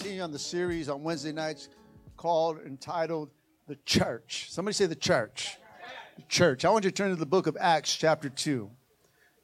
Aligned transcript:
Continue 0.00 0.22
on 0.22 0.32
the 0.32 0.38
series 0.38 0.88
on 0.88 1.02
Wednesday 1.02 1.30
nights 1.30 1.68
called, 2.16 2.58
entitled, 2.64 3.28
The 3.68 3.76
Church. 3.84 4.46
Somebody 4.48 4.72
say 4.72 4.86
the 4.86 4.94
church. 4.94 5.58
The 6.16 6.22
church. 6.22 6.64
I 6.64 6.70
want 6.70 6.86
you 6.86 6.90
to 6.90 6.96
turn 6.96 7.10
to 7.10 7.16
the 7.16 7.26
book 7.26 7.46
of 7.46 7.54
Acts, 7.60 7.94
chapter 7.94 8.30
2. 8.30 8.60
And 8.60 8.70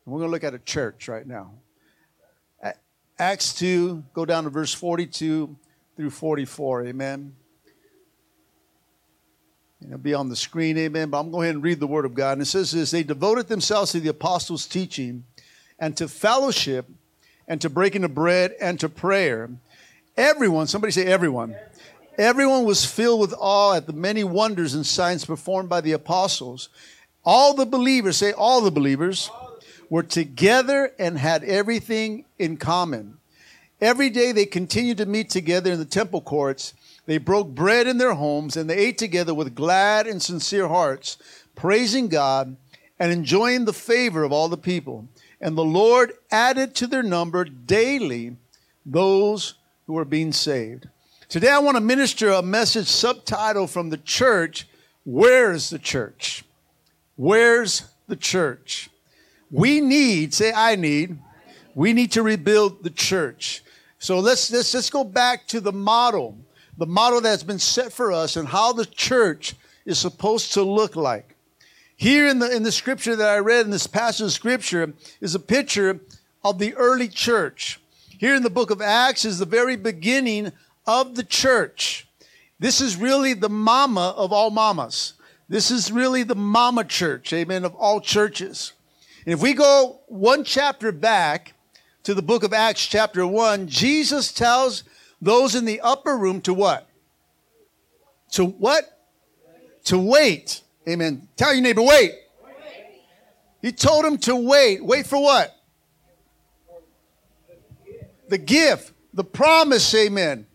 we're 0.07 0.21
going 0.21 0.31
to 0.31 0.33
look 0.33 0.45
at 0.45 0.55
a 0.55 0.59
church 0.59 1.09
right 1.09 1.27
now. 1.27 1.53
Acts 3.19 3.53
2, 3.57 4.03
go 4.15 4.25
down 4.25 4.45
to 4.45 4.51
verse 4.51 4.73
42 4.73 5.55
through 5.95 6.11
44. 6.11 6.87
Amen. 6.87 7.37
It'll 9.85 9.99
be 9.99 10.15
on 10.15 10.31
the 10.31 10.37
screen, 10.37 10.79
amen. 10.79 11.11
But 11.11 11.19
I'm 11.19 11.25
going 11.25 11.33
to 11.33 11.37
go 11.37 11.43
ahead 11.43 11.55
and 11.57 11.65
read 11.65 11.81
the 11.81 11.87
word 11.87 12.07
of 12.07 12.15
God. 12.15 12.33
And 12.33 12.41
it 12.41 12.47
says 12.47 12.73
this 12.73 12.93
They 12.93 13.03
devoted 13.03 13.49
themselves 13.49 13.93
to 13.93 14.01
the 14.01 14.09
apostles' 14.09 14.67
teaching 14.67 15.25
and 15.79 15.95
to 15.99 16.09
fellowship 16.09 16.89
and 17.47 17.61
to 17.61 17.69
breaking 17.69 18.05
of 18.05 18.15
bread 18.15 18.55
and 18.59 18.81
to 18.81 18.89
prayer. 18.89 19.51
Everyone, 20.17 20.67
somebody 20.67 20.93
say 20.93 21.05
everyone. 21.05 21.55
Everyone 22.17 22.65
was 22.65 22.87
filled 22.87 23.21
with 23.21 23.35
awe 23.39 23.75
at 23.75 23.87
the 23.87 23.93
many 23.93 24.25
wonders 24.25 24.73
and 24.73 24.87
signs 24.87 25.27
performed 25.27 25.69
by 25.69 25.83
the 25.83 25.93
apostles. 25.93 26.71
All 27.25 27.53
the 27.53 27.67
believers, 27.67 28.17
say 28.17 28.33
all 28.33 28.63
the 28.63 28.71
believers, 28.71 29.31
were 29.91 30.03
together 30.03 30.93
and 30.99 31.19
had 31.19 31.45
everything 31.45 32.25
in 32.39 32.57
common. 32.57 33.19
Every 33.81 34.09
day 34.09 34.33
they 34.33 34.47
continued 34.47 34.97
to 34.99 35.07
meet 35.07 35.29
together 35.29 35.73
in 35.73 35.79
the 35.79 35.85
temple 35.85 36.23
courts. 36.23 36.73
They 37.05 37.19
broke 37.19 37.49
bread 37.49 37.87
in 37.87 37.99
their 37.99 38.15
homes 38.15 38.57
and 38.57 38.71
they 38.71 38.79
ate 38.79 38.97
together 38.97 39.35
with 39.35 39.55
glad 39.55 40.07
and 40.07 40.23
sincere 40.23 40.69
hearts, 40.69 41.19
praising 41.55 42.09
God 42.09 42.57
and 42.99 43.13
enjoying 43.13 43.67
the 43.67 43.75
favor 43.75 44.25
of 44.25 44.33
all 44.33 44.49
the 44.49 44.57
people. 44.57 45.09
And 45.43 45.59
the 45.59 45.65
Lord 45.65 46.15
added 46.31 46.75
to 46.77 46.87
their 46.87 47.03
number 47.03 47.45
daily 47.45 48.37
those 48.87 49.55
who 49.87 49.97
are 49.99 50.05
being 50.05 50.33
saved. 50.33 50.89
Today, 51.29 51.51
I 51.51 51.59
want 51.59 51.77
to 51.77 51.81
minister 51.81 52.31
a 52.31 52.43
message 52.43 52.87
subtitle 52.87 53.67
from 53.67 53.91
the 53.91 53.99
church 53.99 54.67
Where's 55.07 55.71
the 55.71 55.79
church? 55.79 56.43
Where's 57.15 57.85
the 58.09 58.17
church? 58.17 58.91
We 59.53 59.81
need, 59.81 60.35
say, 60.35 60.53
I 60.53 60.75
need, 60.75 61.17
we 61.77 61.93
need 61.93 62.11
to 62.13 62.25
rebuild 62.25 62.83
the 62.83 62.91
church. 62.91 63.63
So 64.01 64.19
let's, 64.19 64.51
let's, 64.51 64.75
let's 64.75 64.91
go 64.91 65.05
back 65.05 65.47
to 65.49 65.61
the 65.61 65.73
model, 65.73 66.37
the 66.77 66.87
model 66.87 67.21
that's 67.21 67.45
been 67.45 67.61
set 67.61 67.93
for 67.93 68.11
us 68.11 68.35
and 68.35 68.49
how 68.49 68.73
the 68.73 68.85
church 68.85 69.55
is 69.85 69.97
supposed 69.97 70.55
to 70.55 70.65
look 70.65 70.97
like. 70.97 71.37
Here 71.97 72.27
in 72.27 72.41
the, 72.41 72.55
in 72.55 72.65
the 72.65 72.73
scripture 72.73 73.15
that 73.15 73.29
I 73.29 73.39
read 73.39 73.65
in 73.65 73.71
this 73.71 73.87
passage 73.87 74.27
of 74.27 74.33
scripture 74.33 74.93
is 75.21 75.37
a 75.37 75.41
picture 75.41 76.01
of 76.43 76.59
the 76.59 76.75
early 76.75 77.09
church. 77.09 77.81
Here 78.19 78.35
in 78.35 78.43
the 78.43 78.51
book 78.51 78.71
of 78.71 78.81
Acts 78.81 79.25
is 79.25 79.39
the 79.39 79.45
very 79.45 79.77
beginning 79.77 80.53
of 80.87 81.17
the 81.17 81.23
church. 81.23 82.09
This 82.59 82.81
is 82.81 82.97
really 82.97 83.35
the 83.35 83.51
mama 83.51 84.15
of 84.17 84.33
all 84.33 84.51
mamas. 84.51 85.15
This 85.49 85.71
is 85.71 85.93
really 85.93 86.23
the 86.23 86.35
mama 86.35 86.85
church, 86.85 87.33
amen, 87.33 87.65
of 87.65 87.75
all 87.75 88.01
churches. 88.01 88.73
And 89.25 89.35
if 89.35 89.43
we 89.43 89.53
go 89.53 90.01
one 90.07 90.45
chapter 90.45 90.93
back 90.93 91.53
to 92.05 92.15
the 92.15 92.23
book 92.23 92.43
of 92.43 92.53
Acts, 92.53 92.87
chapter 92.87 93.27
1, 93.27 93.69
Jesus 93.69 94.33
tells 94.33 94.85
those 95.21 95.55
in 95.55 95.65
the 95.65 95.81
upper 95.81 96.17
room 96.17 96.41
to 96.43 96.55
what? 96.55 96.89
To 98.33 98.47
what? 98.47 98.85
To 99.85 99.99
wait. 99.99 100.63
Amen. 100.89 101.29
Tell 101.37 101.53
your 101.53 101.63
neighbor, 101.63 101.83
wait. 101.83 102.15
He 103.61 103.73
told 103.73 104.05
them 104.05 104.19
to 104.19 104.37
wait. 104.37 104.85
Wait 104.85 105.07
for 105.07 105.21
what? 105.21 105.56
The 108.29 108.39
gift, 108.39 108.93
the 109.15 109.25
promise, 109.25 109.95
amen. 109.95 110.47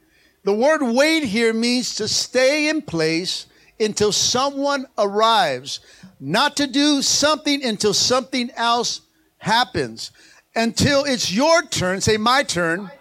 The 0.44 0.54
word 0.54 0.82
wait 0.82 1.24
here 1.24 1.54
means 1.54 1.96
to 1.96 2.08
stay 2.08 2.70
in 2.70 2.82
place 2.82 3.46
until 3.80 4.12
someone 4.12 4.86
arrives, 4.98 5.80
not 6.20 6.58
to 6.58 6.68
do 6.68 7.02
something 7.02 7.64
until 7.64 7.94
something 7.94 8.52
else 8.56 9.02
happens, 9.38 10.12
until 10.56 11.04
it's 11.04 11.32
your 11.32 11.64
turn, 11.64 12.02
say 12.02 12.18
my 12.18 12.44
turn, 12.44 12.92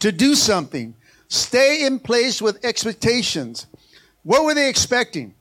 to 0.00 0.12
do 0.12 0.34
something. 0.34 0.94
Stay 1.28 1.84
in 1.84 1.98
place 1.98 2.40
with 2.40 2.64
expectations. 2.64 3.66
What 4.22 4.44
were 4.44 4.54
they 4.54 4.68
expecting? 4.68 5.34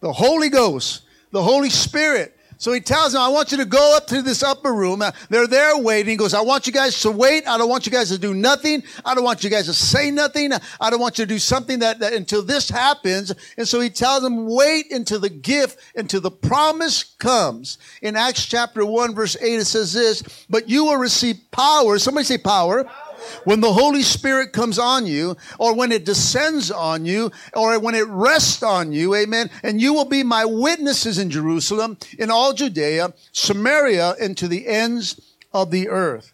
The 0.00 0.12
Holy 0.12 0.48
Ghost, 0.48 1.02
the 1.32 1.42
Holy 1.42 1.70
Spirit, 1.70 2.37
so 2.58 2.72
he 2.72 2.80
tells 2.80 3.12
them, 3.12 3.22
I 3.22 3.28
want 3.28 3.52
you 3.52 3.58
to 3.58 3.64
go 3.64 3.96
up 3.96 4.08
to 4.08 4.20
this 4.20 4.42
upper 4.42 4.74
room. 4.74 5.00
Uh, 5.00 5.12
they're 5.30 5.46
there 5.46 5.78
waiting. 5.78 6.10
He 6.10 6.16
goes, 6.16 6.34
I 6.34 6.40
want 6.40 6.66
you 6.66 6.72
guys 6.72 7.00
to 7.02 7.10
wait. 7.10 7.46
I 7.46 7.56
don't 7.56 7.68
want 7.68 7.86
you 7.86 7.92
guys 7.92 8.08
to 8.10 8.18
do 8.18 8.34
nothing. 8.34 8.82
I 9.04 9.14
don't 9.14 9.22
want 9.22 9.44
you 9.44 9.50
guys 9.50 9.66
to 9.66 9.72
say 9.72 10.10
nothing. 10.10 10.52
I 10.80 10.90
don't 10.90 11.00
want 11.00 11.18
you 11.18 11.24
to 11.24 11.28
do 11.28 11.38
something 11.38 11.78
that, 11.78 12.00
that 12.00 12.12
until 12.12 12.42
this 12.42 12.68
happens. 12.68 13.32
And 13.56 13.66
so 13.66 13.80
he 13.80 13.90
tells 13.90 14.22
them, 14.22 14.46
wait 14.46 14.90
until 14.90 15.20
the 15.20 15.30
gift, 15.30 15.78
until 15.94 16.20
the 16.20 16.32
promise 16.32 17.04
comes. 17.04 17.78
In 18.02 18.16
Acts 18.16 18.44
chapter 18.44 18.84
1, 18.84 19.14
verse 19.14 19.36
8, 19.40 19.60
it 19.60 19.64
says 19.66 19.92
this, 19.92 20.44
but 20.50 20.68
you 20.68 20.84
will 20.84 20.96
receive 20.96 21.36
power. 21.52 21.98
Somebody 21.98 22.24
say 22.24 22.38
power. 22.38 22.84
power 22.84 23.07
when 23.44 23.60
the 23.60 23.72
Holy 23.72 24.02
Spirit 24.02 24.52
comes 24.52 24.78
on 24.78 25.06
you, 25.06 25.36
or 25.58 25.74
when 25.74 25.92
it 25.92 26.04
descends 26.04 26.70
on 26.70 27.04
you, 27.04 27.30
or 27.54 27.78
when 27.78 27.94
it 27.94 28.06
rests 28.08 28.62
on 28.62 28.92
you, 28.92 29.14
amen, 29.14 29.50
and 29.62 29.80
you 29.80 29.94
will 29.94 30.04
be 30.04 30.22
my 30.22 30.44
witnesses 30.44 31.18
in 31.18 31.30
Jerusalem, 31.30 31.98
in 32.18 32.30
all 32.30 32.52
Judea, 32.52 33.12
Samaria, 33.32 34.14
and 34.20 34.36
to 34.36 34.48
the 34.48 34.66
ends 34.66 35.36
of 35.52 35.70
the 35.70 35.88
earth. 35.88 36.32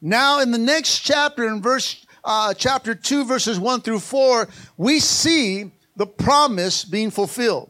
Now, 0.00 0.40
in 0.40 0.50
the 0.50 0.58
next 0.58 1.00
chapter, 1.00 1.46
in 1.46 1.60
verse 1.60 2.04
uh, 2.24 2.54
chapter 2.54 2.94
2, 2.94 3.24
verses 3.24 3.58
1 3.58 3.82
through 3.82 4.00
4, 4.00 4.48
we 4.76 5.00
see 5.00 5.70
the 5.96 6.06
promise 6.06 6.84
being 6.84 7.10
fulfilled. 7.10 7.69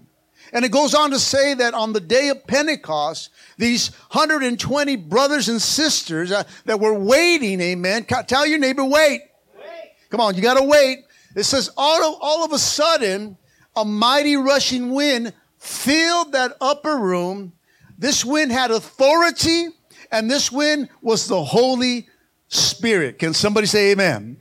And 0.53 0.65
it 0.65 0.71
goes 0.71 0.95
on 0.95 1.11
to 1.11 1.19
say 1.19 1.55
that 1.55 1.75
on 1.75 1.93
the 1.93 2.01
day 2.01 2.29
of 2.29 2.47
Pentecost, 2.47 3.31
these 3.57 3.89
120 4.13 4.97
brothers 4.97 5.49
and 5.49 5.63
sisters 5.63 6.33
uh, 6.33 6.45
that 6.65 6.81
were 6.81 6.95
waiting, 6.95 7.61
amen. 7.61 8.05
Tell 8.05 8.47
your 8.47 8.59
neighbor, 8.59 8.85
wait. 8.85 9.23
wait. 9.57 9.93
Come 10.11 10.21
on, 10.21 10.35
you 10.35 10.43
got 10.43 10.59
to 10.59 10.65
wait. 10.65 11.05
It 11.37 11.45
says, 11.45 11.71
all 11.77 12.03
of, 12.03 12.19
all 12.21 12.45
of 12.45 12.53
a 12.53 12.59
sudden, 12.59 13.37
a 13.77 13.85
mighty 13.85 14.37
rushing 14.37 14.91
wind 14.91 15.33
filled 15.59 16.33
that 16.33 16.57
upper 16.61 16.97
room. 16.97 17.53
This 17.97 18.25
wind 18.25 18.51
had 18.51 18.71
authority, 18.71 19.69
and 20.11 20.29
this 20.29 20.51
wind 20.51 20.89
was 21.03 21.29
the 21.29 21.43
Holy 21.45 22.09
Spirit. 22.49 23.19
Can 23.19 23.35
somebody 23.35 23.69
say 23.69 23.93
amen? 23.93 24.39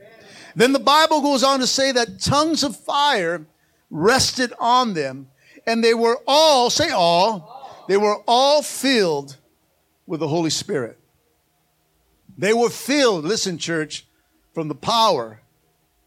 Then 0.56 0.72
the 0.72 0.80
Bible 0.80 1.20
goes 1.20 1.44
on 1.44 1.60
to 1.60 1.66
say 1.66 1.92
that 1.92 2.18
tongues 2.20 2.64
of 2.64 2.76
fire 2.76 3.46
rested 3.90 4.52
on 4.58 4.94
them 4.94 5.28
and 5.70 5.84
they 5.84 5.94
were 5.94 6.18
all, 6.26 6.68
say 6.68 6.90
all, 6.90 7.84
they 7.86 7.96
were 7.96 8.16
all 8.26 8.60
filled 8.60 9.36
with 10.04 10.18
the 10.18 10.26
Holy 10.26 10.50
Spirit. 10.50 10.98
They 12.36 12.52
were 12.52 12.70
filled, 12.70 13.24
listen, 13.24 13.56
church, 13.56 14.06
from 14.52 14.66
the 14.66 14.74
power 14.74 15.40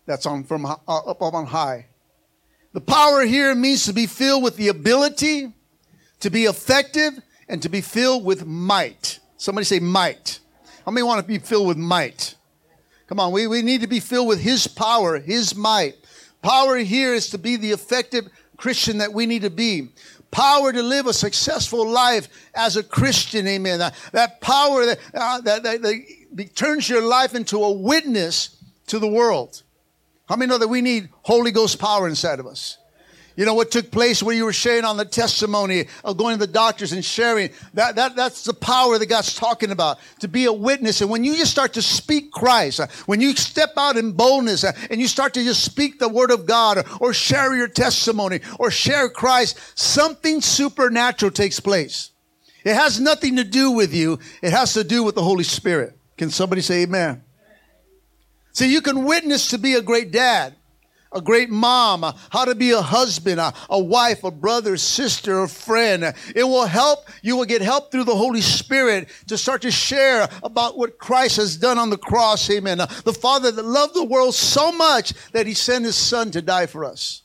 that's 0.06 0.26
on 0.26 0.44
from 0.44 0.66
uh, 0.66 0.76
up 0.88 1.22
on 1.22 1.46
high. 1.46 1.86
The 2.74 2.82
power 2.82 3.22
here 3.22 3.56
means 3.56 3.86
to 3.86 3.94
be 3.94 4.06
filled 4.06 4.44
with 4.44 4.58
the 4.58 4.68
ability, 4.68 5.54
to 6.20 6.30
be 6.30 6.44
effective, 6.44 7.14
and 7.48 7.62
to 7.62 7.70
be 7.70 7.80
filled 7.80 8.26
with 8.26 8.46
might. 8.46 9.20
Somebody 9.38 9.64
say 9.64 9.80
might. 9.80 10.40
How 10.86 10.92
many 10.92 11.04
want 11.04 11.22
to 11.22 11.28
be 11.28 11.40
filled 11.40 11.68
with 11.68 11.78
might? 11.78 12.36
Come 13.08 13.20
on, 13.20 13.32
we, 13.32 13.48
we 13.48 13.62
need 13.62 13.82
to 13.82 13.88
be 13.88 14.02
filled 14.02 14.28
with 14.28 14.42
His 14.42 14.68
power, 14.68 15.20
His 15.20 15.56
might. 15.56 15.96
Power 16.42 16.78
here 16.78 17.14
is 17.14 17.30
to 17.30 17.38
be 17.38 17.56
the 17.56 17.72
effective 17.72 18.28
Christian 18.58 19.00
that 19.00 19.14
we 19.14 19.26
need 19.26 19.42
to 19.44 19.50
be. 19.50 19.90
Power 20.32 20.74
to 20.74 20.82
live 20.82 21.06
a 21.06 21.14
successful 21.14 21.88
life 21.88 22.28
as 22.56 22.76
a 22.76 22.84
Christian, 22.84 23.48
amen. 23.48 23.80
That, 23.80 23.96
that 24.14 24.42
power 24.42 24.86
that, 24.86 25.00
uh, 25.14 25.42
that, 25.42 25.64
that, 25.64 25.82
that 25.82 26.56
turns 26.56 26.90
your 26.90 27.04
life 27.04 27.36
into 27.36 27.64
a 27.64 27.72
witness 27.72 28.58
to 28.88 29.00
the 29.00 29.08
world. 29.08 29.62
How 30.28 30.36
many 30.36 30.50
know 30.50 30.58
that 30.58 30.68
we 30.68 30.82
need 30.82 31.10
Holy 31.22 31.52
Ghost 31.52 31.80
power 31.80 32.08
inside 32.08 32.40
of 32.40 32.48
us? 32.48 32.78
You 33.36 33.46
know 33.46 33.56
what 33.56 33.72
took 33.72 33.90
place 33.90 34.22
where 34.22 34.36
you 34.36 34.46
were 34.46 34.54
sharing 34.54 34.86
on 34.86 34.96
the 34.96 35.06
testimony 35.06 35.86
of 36.04 36.18
going 36.18 36.38
to 36.38 36.46
the 36.46 36.52
doctors 36.52 36.92
and 36.92 37.04
sharing. 37.04 37.50
That, 37.74 37.96
that, 37.96 38.16
that's 38.16 38.44
the 38.44 38.54
power 38.54 39.00
that 39.00 39.08
God's 39.08 39.34
talking 39.34 39.72
about, 39.72 39.98
to 40.20 40.28
be 40.28 40.46
a 40.46 40.54
witness. 40.54 41.02
And 41.02 41.10
when 41.10 41.24
you 41.24 41.36
just 41.36 41.52
start 41.52 41.74
to 41.74 41.82
speak 41.82 42.32
Christ, 42.32 42.80
uh, 42.80 42.88
when 43.08 43.22
you 43.22 43.36
step 43.36 43.72
out 43.76 43.98
in 43.98 44.12
boldness 44.12 44.64
uh, 44.64 44.74
and 44.92 45.02
you 45.02 45.08
start 45.08 45.34
to 45.34 45.44
just 45.44 45.64
speak 45.64 45.98
the 45.98 46.10
word 46.10 46.30
of 46.30 46.46
God 46.46 46.78
or, 46.78 46.84
or 47.00 47.14
share 47.14 47.56
your 47.56 47.68
testimony 47.68 48.40
or 48.60 48.70
share 48.70 49.10
Christ, 49.10 49.58
something 49.74 50.40
supernatural 50.40 51.32
takes 51.32 51.60
place. 51.60 52.12
It 52.64 52.76
has 52.76 53.00
nothing 53.00 53.38
to 53.38 53.44
do 53.44 53.72
with 53.72 53.94
you. 53.94 54.20
It 54.42 54.52
has 54.52 54.74
to 54.74 54.84
do 54.84 55.04
with 55.04 55.16
the 55.16 55.24
Holy 55.24 55.44
Spirit. 55.44 55.98
Can 56.18 56.30
somebody 56.30 56.62
say 56.62 56.84
amen? 56.84 57.24
See, 58.52 58.72
you 58.72 58.82
can 58.82 59.06
witness 59.06 59.50
to 59.50 59.58
be 59.58 59.74
a 59.74 59.82
great 59.82 60.12
dad 60.12 60.56
a 61.14 61.22
great 61.22 61.50
mom, 61.50 62.04
how 62.30 62.46
to 62.46 62.56
be 62.56 62.72
a 62.72 62.82
husband, 62.82 63.40
a, 63.40 63.80
wife, 63.80 64.24
a 64.24 64.32
brother, 64.32 64.78
sister, 64.78 65.44
a 65.44 65.48
friend. 65.48 66.14
It 66.36 66.44
will 66.44 66.66
help. 66.66 67.10
You 67.22 67.38
will 67.38 67.46
get 67.46 67.62
help 67.62 67.92
through 67.92 68.06
the 68.06 68.16
Holy 68.16 68.42
Spirit 68.42 69.10
to 69.28 69.38
start 69.38 69.62
to 69.64 69.72
share 69.72 70.30
about 70.44 70.78
what 70.78 70.98
Christ 70.98 71.38
has 71.38 71.58
done 71.58 71.78
on 71.78 71.90
the 71.90 71.98
cross. 71.98 72.50
Amen. 72.50 72.78
The 72.78 73.18
Father 73.20 73.52
that 73.52 73.66
loved 73.66 73.96
the 73.96 74.04
world 74.04 74.36
so 74.36 74.72
much 74.72 75.14
that 75.32 75.48
he 75.48 75.54
sent 75.54 75.86
his 75.86 75.96
son 75.96 76.32
to 76.32 76.42
die 76.42 76.66
for 76.66 76.86
us. 76.86 77.24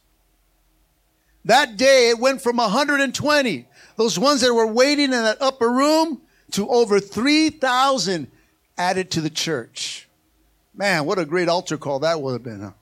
That 1.44 1.76
day 1.76 2.10
it 2.10 2.18
went 2.18 2.42
from 2.42 2.58
120, 2.58 3.66
those 3.96 4.18
ones 4.18 4.42
that 4.42 4.52
were 4.52 4.66
waiting 4.66 5.06
in 5.06 5.10
that 5.10 5.40
upper 5.40 5.70
room, 5.70 6.20
to 6.52 6.68
over 6.68 7.00
3,000 7.00 8.30
added 8.76 9.10
to 9.12 9.20
the 9.20 9.30
church. 9.30 10.08
Man, 10.74 11.04
what 11.04 11.18
a 11.18 11.24
great 11.24 11.48
altar 11.48 11.76
call 11.76 12.00
that 12.00 12.20
would 12.20 12.32
have 12.32 12.42
been. 12.42 12.60
Huh? 12.60 12.72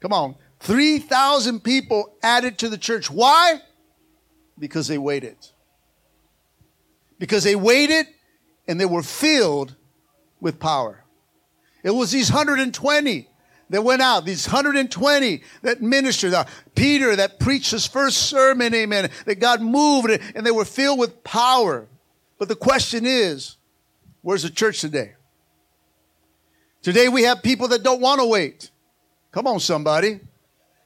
Come 0.00 0.12
on. 0.12 0.36
3,000 0.60 1.60
people 1.60 2.14
added 2.22 2.58
to 2.58 2.68
the 2.68 2.78
church. 2.78 3.10
Why? 3.10 3.60
Because 4.58 4.88
they 4.88 4.98
waited. 4.98 5.36
Because 7.18 7.44
they 7.44 7.56
waited 7.56 8.06
and 8.68 8.78
they 8.80 8.86
were 8.86 9.02
filled 9.02 9.74
with 10.40 10.58
power. 10.58 11.04
It 11.82 11.90
was 11.90 12.10
these 12.10 12.30
120 12.30 13.28
that 13.70 13.82
went 13.82 14.02
out, 14.02 14.24
these 14.24 14.46
120 14.46 15.42
that 15.62 15.80
ministered. 15.80 16.34
Uh, 16.34 16.44
Peter 16.74 17.16
that 17.16 17.40
preached 17.40 17.70
his 17.70 17.86
first 17.86 18.28
sermon, 18.28 18.74
amen, 18.74 19.10
that 19.24 19.40
God 19.40 19.62
moved 19.62 20.10
and 20.10 20.44
they 20.44 20.50
were 20.50 20.64
filled 20.64 20.98
with 20.98 21.24
power. 21.24 21.88
But 22.38 22.48
the 22.48 22.56
question 22.56 23.06
is, 23.06 23.56
where's 24.22 24.42
the 24.42 24.50
church 24.50 24.80
today? 24.80 25.14
Today 26.82 27.08
we 27.08 27.22
have 27.22 27.42
people 27.42 27.68
that 27.68 27.82
don't 27.82 28.00
want 28.00 28.20
to 28.20 28.26
wait. 28.26 28.70
Come 29.32 29.46
on, 29.46 29.60
somebody. 29.60 30.20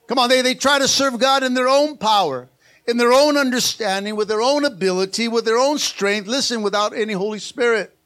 Come 0.06 0.18
on, 0.18 0.28
they, 0.28 0.42
they 0.42 0.54
try 0.54 0.78
to 0.78 0.88
serve 0.88 1.18
God 1.18 1.42
in 1.42 1.54
their 1.54 1.68
own 1.68 1.96
power, 1.96 2.48
in 2.86 2.96
their 2.96 3.12
own 3.12 3.36
understanding, 3.36 4.16
with 4.16 4.28
their 4.28 4.42
own 4.42 4.64
ability, 4.64 5.28
with 5.28 5.44
their 5.44 5.58
own 5.58 5.78
strength. 5.78 6.26
Listen, 6.26 6.62
without 6.62 6.94
any 6.94 7.14
Holy 7.14 7.38
Spirit. 7.38 7.96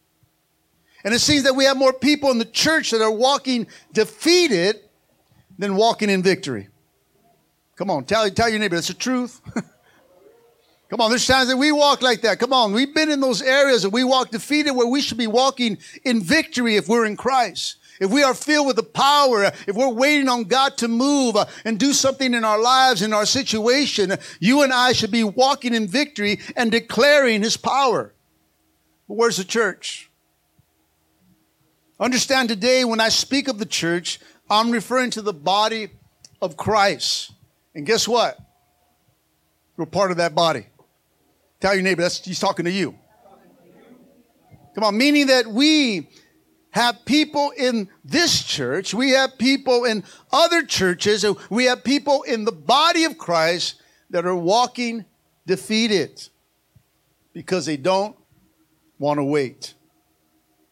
And 1.05 1.15
it 1.15 1.21
seems 1.21 1.45
that 1.45 1.55
we 1.55 1.65
have 1.65 1.77
more 1.77 1.93
people 1.93 2.31
in 2.31 2.39
the 2.39 2.45
church 2.45 2.91
that 2.91 3.03
are 3.03 3.11
walking 3.11 3.67
defeated 3.93 4.81
than 5.59 5.75
walking 5.77 6.11
in 6.11 6.23
victory. 6.23 6.69
Come 7.77 7.91
on, 7.91 8.05
tell, 8.05 8.29
tell 8.31 8.49
your 8.49 8.59
neighbor, 8.59 8.77
that's 8.77 8.89
the 8.89 8.95
truth. 8.95 9.41
Come 10.91 11.01
on, 11.01 11.11
there's 11.11 11.27
times 11.27 11.49
that 11.49 11.57
we 11.57 11.71
walk 11.71 12.01
like 12.01 12.23
that. 12.23 12.39
Come 12.39 12.53
on, 12.53 12.73
we've 12.73 12.95
been 12.95 13.11
in 13.11 13.21
those 13.21 13.43
areas 13.43 13.83
that 13.83 13.91
we 13.91 14.05
walk 14.05 14.31
defeated 14.31 14.73
where 14.73 14.87
we 14.87 15.01
should 15.01 15.19
be 15.19 15.27
walking 15.27 15.79
in 16.05 16.23
victory 16.23 16.77
if 16.77 16.89
we're 16.89 17.05
in 17.05 17.17
Christ 17.17 17.77
if 18.01 18.11
we 18.11 18.23
are 18.23 18.35
filled 18.35 18.67
with 18.67 18.77
the 18.77 18.83
power, 18.83 19.51
if 19.67 19.75
we're 19.75 19.93
waiting 19.93 20.29
on 20.29 20.45
God 20.45 20.77
to 20.79 20.89
move 20.89 21.37
uh, 21.37 21.47
and 21.65 21.79
do 21.79 21.93
something 21.93 22.35
in 22.35 22.45
our 22.45 22.61
lives, 22.61 23.03
in 23.03 23.13
our 23.13 23.27
situation, 23.27 24.15
you 24.41 24.63
and 24.63 24.73
I 24.73 24.93
should 24.93 25.11
be 25.11 25.25
walking 25.25 25.75
in 25.75 25.87
victory 25.87 26.41
and 26.57 26.71
declaring 26.71 27.43
his 27.43 27.57
power. 27.57 28.15
But 29.09 29.15
where's 29.15 29.37
the 29.37 29.45
church? 29.45 30.11
Understand 32.01 32.49
today 32.49 32.85
when 32.85 33.01
I 33.01 33.09
speak 33.09 33.49
of 33.49 33.59
the 33.59 33.67
church, 33.67 34.21
I'm 34.49 34.71
referring 34.71 35.11
to 35.11 35.23
the 35.23 35.33
body 35.33 35.89
of 36.41 36.57
Christ. 36.57 37.33
And 37.75 37.85
guess 37.85 38.07
what? 38.07 38.39
We're 39.77 39.87
part 39.87 40.11
of 40.11 40.19
that 40.19 40.35
body. 40.35 40.67
Tell 41.61 41.75
your 41.75 41.83
neighbor, 41.83 42.03
that's, 42.03 42.25
he's 42.25 42.39
talking 42.39 42.65
to 42.65 42.71
you. 42.71 42.97
Come 44.75 44.85
on, 44.85 44.97
meaning 44.97 45.27
that 45.27 45.49
we 45.49 46.09
have 46.71 47.05
people 47.05 47.53
in 47.57 47.89
this 48.05 48.43
church, 48.43 48.93
we 48.93 49.11
have 49.11 49.39
people 49.39 49.85
in 49.85 50.05
other 50.33 50.63
churches, 50.65 51.25
we 51.51 51.65
have 51.65 51.83
people 51.83 52.23
in 52.23 52.45
the 52.45 52.53
body 52.53 53.05
of 53.05 53.19
Christ 53.19 53.81
that 54.11 54.27
are 54.27 54.37
walking 54.37 55.05
defeated 55.47 56.29
because 57.33 57.67
they 57.67 57.77
don't 57.77 58.17
want 58.99 59.19
to 59.19 59.25
wait. 59.25 59.75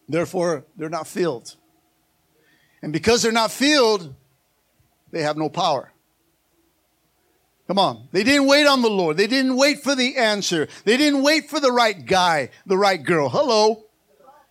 Therefore, 0.09 0.65
they're 0.77 0.89
not 0.89 1.07
filled. 1.07 1.57
And 2.83 2.93
because 2.93 3.23
they're 3.23 3.33
not 3.33 3.51
filled, 3.51 4.15
they 5.11 5.23
have 5.23 5.37
no 5.37 5.49
power. 5.49 5.93
Come 7.67 7.79
on. 7.79 8.09
They 8.13 8.23
didn't 8.23 8.47
wait 8.47 8.67
on 8.67 8.83
the 8.83 8.91
Lord. 8.91 9.17
They 9.17 9.27
didn't 9.27 9.57
wait 9.57 9.83
for 9.83 9.97
the 9.97 10.17
answer. 10.17 10.69
They 10.85 10.97
didn't 10.97 11.23
wait 11.23 11.51
for 11.51 11.59
the 11.59 11.73
right 11.73 12.05
guy, 12.05 12.51
the 12.65 12.79
right 12.79 13.03
girl. 13.03 13.29
Hello. 13.29 13.86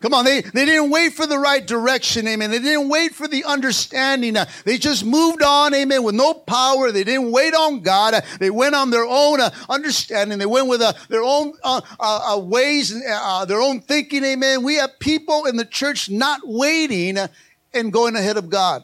Come 0.06 0.14
on, 0.14 0.24
they, 0.24 0.42
they 0.42 0.66
didn't 0.66 0.92
wait 0.92 1.14
for 1.14 1.26
the 1.26 1.40
right 1.40 1.66
direction, 1.66 2.28
amen. 2.28 2.52
They 2.52 2.60
didn't 2.60 2.90
wait 2.90 3.16
for 3.16 3.28
the 3.28 3.44
understanding. 3.44 4.38
Uh, 4.38 4.46
they 4.64 4.78
just 4.78 5.04
moved 5.04 5.42
on, 5.42 5.74
amen, 5.74 6.04
with 6.04 6.14
no 6.14 6.32
power. 6.32 6.92
They 6.92 7.04
didn't 7.04 7.32
wait 7.32 7.56
on 7.56 7.80
God. 7.80 8.14
Uh, 8.14 8.22
they 8.40 8.52
went 8.52 8.76
on 8.76 8.92
their 8.92 9.04
own 9.04 9.42
uh, 9.42 9.50
understanding. 9.68 10.38
They 10.38 10.46
went 10.46 10.68
with 10.68 10.84
uh, 10.84 10.94
their 11.10 11.24
own 11.24 11.54
uh, 11.64 11.82
uh, 12.00 12.38
ways 12.38 12.92
and 12.92 13.50
their 13.50 13.60
own 13.60 13.82
thinking, 13.82 14.24
amen. 14.24 14.62
We 14.62 14.76
have 14.76 15.00
people 15.00 15.46
in 15.46 15.56
the 15.56 15.66
church 15.66 16.08
not 16.08 16.42
waiting 16.44 17.18
and 17.74 17.92
going 17.92 18.16
ahead 18.16 18.38
of 18.38 18.48
God. 18.48 18.84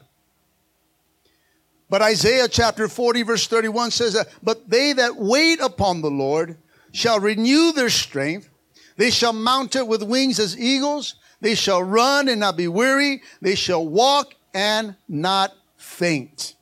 But 1.88 2.02
Isaiah 2.02 2.48
chapter 2.48 2.88
40, 2.88 3.22
verse 3.22 3.46
31 3.46 3.92
says, 3.92 4.26
But 4.42 4.68
they 4.68 4.94
that 4.94 5.18
wait 5.18 5.60
upon 5.60 6.02
the 6.02 6.10
Lord 6.10 6.58
shall 6.94 7.20
renew 7.20 7.74
their 7.74 7.92
strength. 7.92 8.50
They 8.98 9.10
shall 9.10 9.34
mount 9.34 9.76
it 9.76 9.88
with 9.88 10.04
wings 10.04 10.40
as 10.40 10.58
eagles. 10.58 11.16
They 11.40 11.56
shall 11.56 11.82
run 11.82 12.28
and 12.30 12.40
not 12.40 12.58
be 12.58 12.68
weary. 12.68 13.22
They 13.42 13.56
shall 13.56 13.86
walk 13.86 14.36
and 14.54 14.96
not 15.08 15.54
faint. 15.78 16.56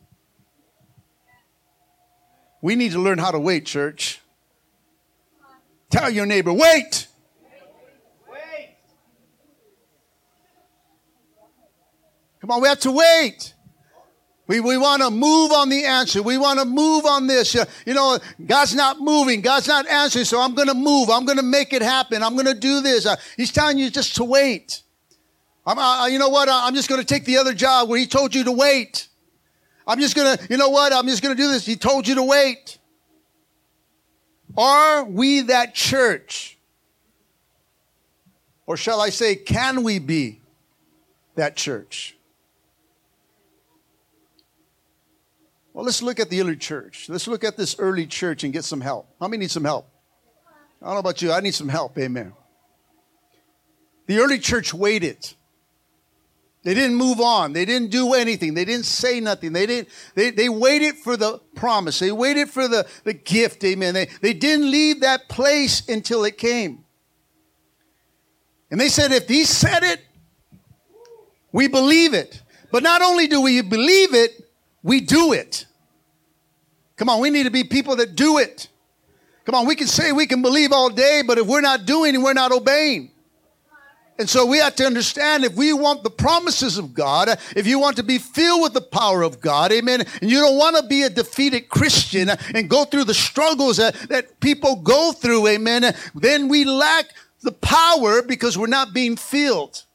We 2.62 2.76
need 2.76 2.92
to 2.92 3.00
learn 3.00 3.18
how 3.18 3.32
to 3.32 3.40
wait, 3.40 3.66
church. 3.66 4.22
Tell 5.90 6.10
your 6.10 6.26
neighbor, 6.26 6.54
wait. 6.54 7.08
Wait. 8.30 8.76
Come 12.42 12.52
on, 12.52 12.62
we 12.62 12.68
have 12.68 12.80
to 12.82 12.92
wait. 12.92 13.54
We, 14.50 14.62
we 14.62 14.78
want 14.78 15.04
to 15.04 15.12
move 15.12 15.52
on 15.52 15.70
the 15.70 15.86
answer. 15.86 16.24
We 16.24 16.40
want 16.40 16.58
to 16.58 16.66
move 16.66 17.06
on 17.06 17.28
this. 17.28 17.54
You 17.54 17.94
know, 17.94 18.18
God's 18.44 18.74
not 18.74 19.00
moving. 19.00 19.42
God's 19.42 19.68
not 19.68 19.88
answering. 19.88 20.26
So 20.26 20.42
I'm 20.42 20.56
going 20.56 20.70
to 20.70 20.74
move. 20.74 21.12
I'm 21.12 21.24
going 21.24 21.38
to 21.38 21.44
make 21.44 21.72
it 21.72 21.84
happen. 21.84 22.24
I'm 22.24 22.34
going 22.34 22.48
to 22.48 22.56
do 22.56 22.82
this. 22.82 23.06
Uh, 23.06 23.16
he's 23.38 23.52
telling 23.52 23.78
you 23.78 23.92
just 23.92 24.16
to 24.16 24.24
wait. 24.24 24.82
I'm, 25.68 25.78
uh, 25.78 26.08
you 26.08 26.18
know 26.18 26.30
what? 26.30 26.50
I'm 26.50 26.74
just 26.74 26.90
going 26.90 27.00
to 27.00 27.06
take 27.06 27.26
the 27.26 27.38
other 27.38 27.54
job 27.54 27.90
where 27.90 28.00
he 28.00 28.08
told 28.08 28.34
you 28.34 28.44
to 28.46 28.52
wait. 28.52 29.08
I'm 29.86 30.00
just 30.00 30.16
going 30.16 30.36
to, 30.36 30.48
you 30.50 30.58
know 30.58 30.70
what? 30.70 30.94
I'm 30.94 31.06
just 31.06 31.22
going 31.22 31.38
to 31.38 31.40
do 31.40 31.52
this. 31.52 31.64
He 31.64 31.76
told 31.76 32.08
you 32.08 32.16
to 32.16 32.24
wait. 32.24 32.80
Are 34.58 35.04
we 35.04 35.42
that 35.42 35.76
church? 35.76 36.58
Or 38.66 38.76
shall 38.78 39.00
I 39.00 39.12
say, 39.12 39.36
can 39.36 39.84
we 39.84 40.00
be 40.00 40.42
that 41.36 41.56
church? 41.56 42.16
Well, 45.74 45.86
let's 45.86 46.02
look 46.02 46.20
at 46.20 46.30
the 46.30 46.42
early 46.42 46.56
church. 46.56 47.08
Let's 47.10 47.28
look 47.28 47.44
at 47.44 47.58
this 47.58 47.76
early 47.80 48.08
church 48.08 48.44
and 48.44 48.52
get 48.52 48.64
some 48.64 48.82
help. 48.82 49.08
How 49.20 49.28
many 49.28 49.42
need 49.42 49.52
some 49.52 49.64
help? 49.66 49.88
I 50.82 50.86
don't 50.86 50.96
know 50.96 51.00
about 51.00 51.22
you. 51.22 51.32
I 51.32 51.42
need 51.42 51.54
some 51.54 51.70
help. 51.70 51.98
Amen. 51.98 52.34
The 54.08 54.20
early 54.20 54.40
church 54.40 54.74
waited. 54.74 55.34
They 56.64 56.74
didn't 56.74 56.96
move 56.96 57.22
on. 57.22 57.54
They 57.54 57.64
didn't 57.64 57.92
do 57.92 58.14
anything. 58.14 58.54
They 58.54 58.66
didn't 58.66 58.86
say 58.86 59.20
nothing. 59.20 59.54
They 59.54 59.66
didn't, 59.66 59.90
they, 60.16 60.32
they 60.32 60.50
waited 60.50 60.96
for 60.96 61.16
the 61.16 61.40
promise. 61.56 62.00
They 62.00 62.12
waited 62.12 62.50
for 62.50 62.68
the, 62.68 62.88
the 63.04 63.14
gift. 63.14 63.64
Amen. 63.64 63.94
They, 63.94 64.10
they 64.22 64.34
didn't 64.34 64.70
leave 64.70 65.02
that 65.02 65.30
place 65.30 65.88
until 65.88 66.26
it 66.26 66.38
came. 66.38 66.84
And 68.72 68.80
they 68.80 68.90
said, 68.90 69.12
if 69.12 69.28
he 69.28 69.46
said 69.46 69.84
it, 69.84 70.02
we 71.52 71.68
believe 71.68 72.14
it. 72.14 72.42
But 72.72 72.84
not 72.84 73.02
only 73.02 73.28
do 73.28 73.42
we 73.42 73.62
believe 73.62 74.14
it, 74.14 74.49
we 74.84 75.02
do 75.02 75.34
it. 75.34 75.66
Come 76.96 77.10
on, 77.10 77.22
we 77.22 77.30
need 77.30 77.44
to 77.44 77.52
be 77.52 77.64
people 77.64 77.96
that 77.98 78.16
do 78.16 78.38
it. 78.38 78.68
Come 79.46 79.56
on, 79.56 79.66
we 79.66 79.76
can 79.76 79.88
say 79.88 80.12
we 80.12 80.28
can 80.28 80.42
believe 80.42 80.72
all 80.72 80.90
day, 80.90 81.24
but 81.26 81.38
if 81.38 81.48
we're 81.48 81.62
not 81.62 81.86
doing 81.86 82.22
we're 82.22 82.34
not 82.34 82.52
obeying. 82.52 83.12
And 84.20 84.30
so 84.30 84.46
we 84.46 84.58
have 84.58 84.76
to 84.76 84.86
understand 84.86 85.46
if 85.46 85.56
we 85.56 85.72
want 85.72 86.04
the 86.04 86.10
promises 86.10 86.78
of 86.78 86.94
God, 86.94 87.30
if 87.56 87.66
you 87.66 87.80
want 87.80 87.96
to 87.96 88.04
be 88.04 88.18
filled 88.18 88.62
with 88.62 88.74
the 88.74 88.82
power 88.82 89.24
of 89.24 89.40
God, 89.40 89.72
amen, 89.72 90.02
and 90.22 90.30
you 90.30 90.42
don't 90.42 90.58
want 90.58 90.76
to 90.76 90.84
be 90.84 91.04
a 91.04 91.10
defeated 91.10 91.70
Christian 91.70 92.30
and 92.54 92.70
go 92.70 92.84
through 92.84 93.06
the 93.06 93.14
struggles 93.14 93.78
that, 93.78 93.96
that 94.10 94.42
people 94.42 94.76
go 94.76 95.14
through, 95.14 95.48
amen, 95.48 95.96
then 96.14 96.50
we 96.50 96.66
lack 96.66 97.06
the 97.42 97.54
power 97.54 98.22
because 98.22 98.58
we're 98.58 98.68
not 98.68 98.94
being 98.94 99.16
filled. 99.16 99.86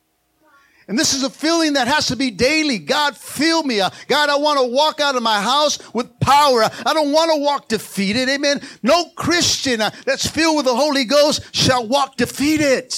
And 0.87 0.99
this 0.99 1.14
is 1.14 1.23
a 1.23 1.31
feeling 1.31 1.75
that 1.75 1.88
has 1.88 2.09
to 2.09 2.17
be 2.17 2.31
daily. 2.31 2.79
God, 2.79 3.17
fill 3.17 3.62
me. 3.62 3.79
God, 4.07 4.29
I 4.29 4.37
want 4.37 4.61
to 4.61 4.67
walk 4.67 5.00
out 5.00 5.17
of 5.17 5.23
my 5.23 5.41
house 5.41 5.79
with 5.95 6.21
power. 6.21 6.62
I 6.62 6.93
don't 6.93 7.12
want 7.12 7.31
to 7.33 7.41
walk 7.41 7.69
defeated. 7.69 8.29
Amen. 8.29 8.61
No 8.83 9.07
Christian 9.17 9.81
uh, 9.81 9.91
that's 10.05 10.26
filled 10.26 10.57
with 10.57 10.67
the 10.67 10.75
Holy 10.75 11.05
Ghost 11.05 11.55
shall 11.55 11.87
walk 11.87 12.17
defeated. 12.17 12.95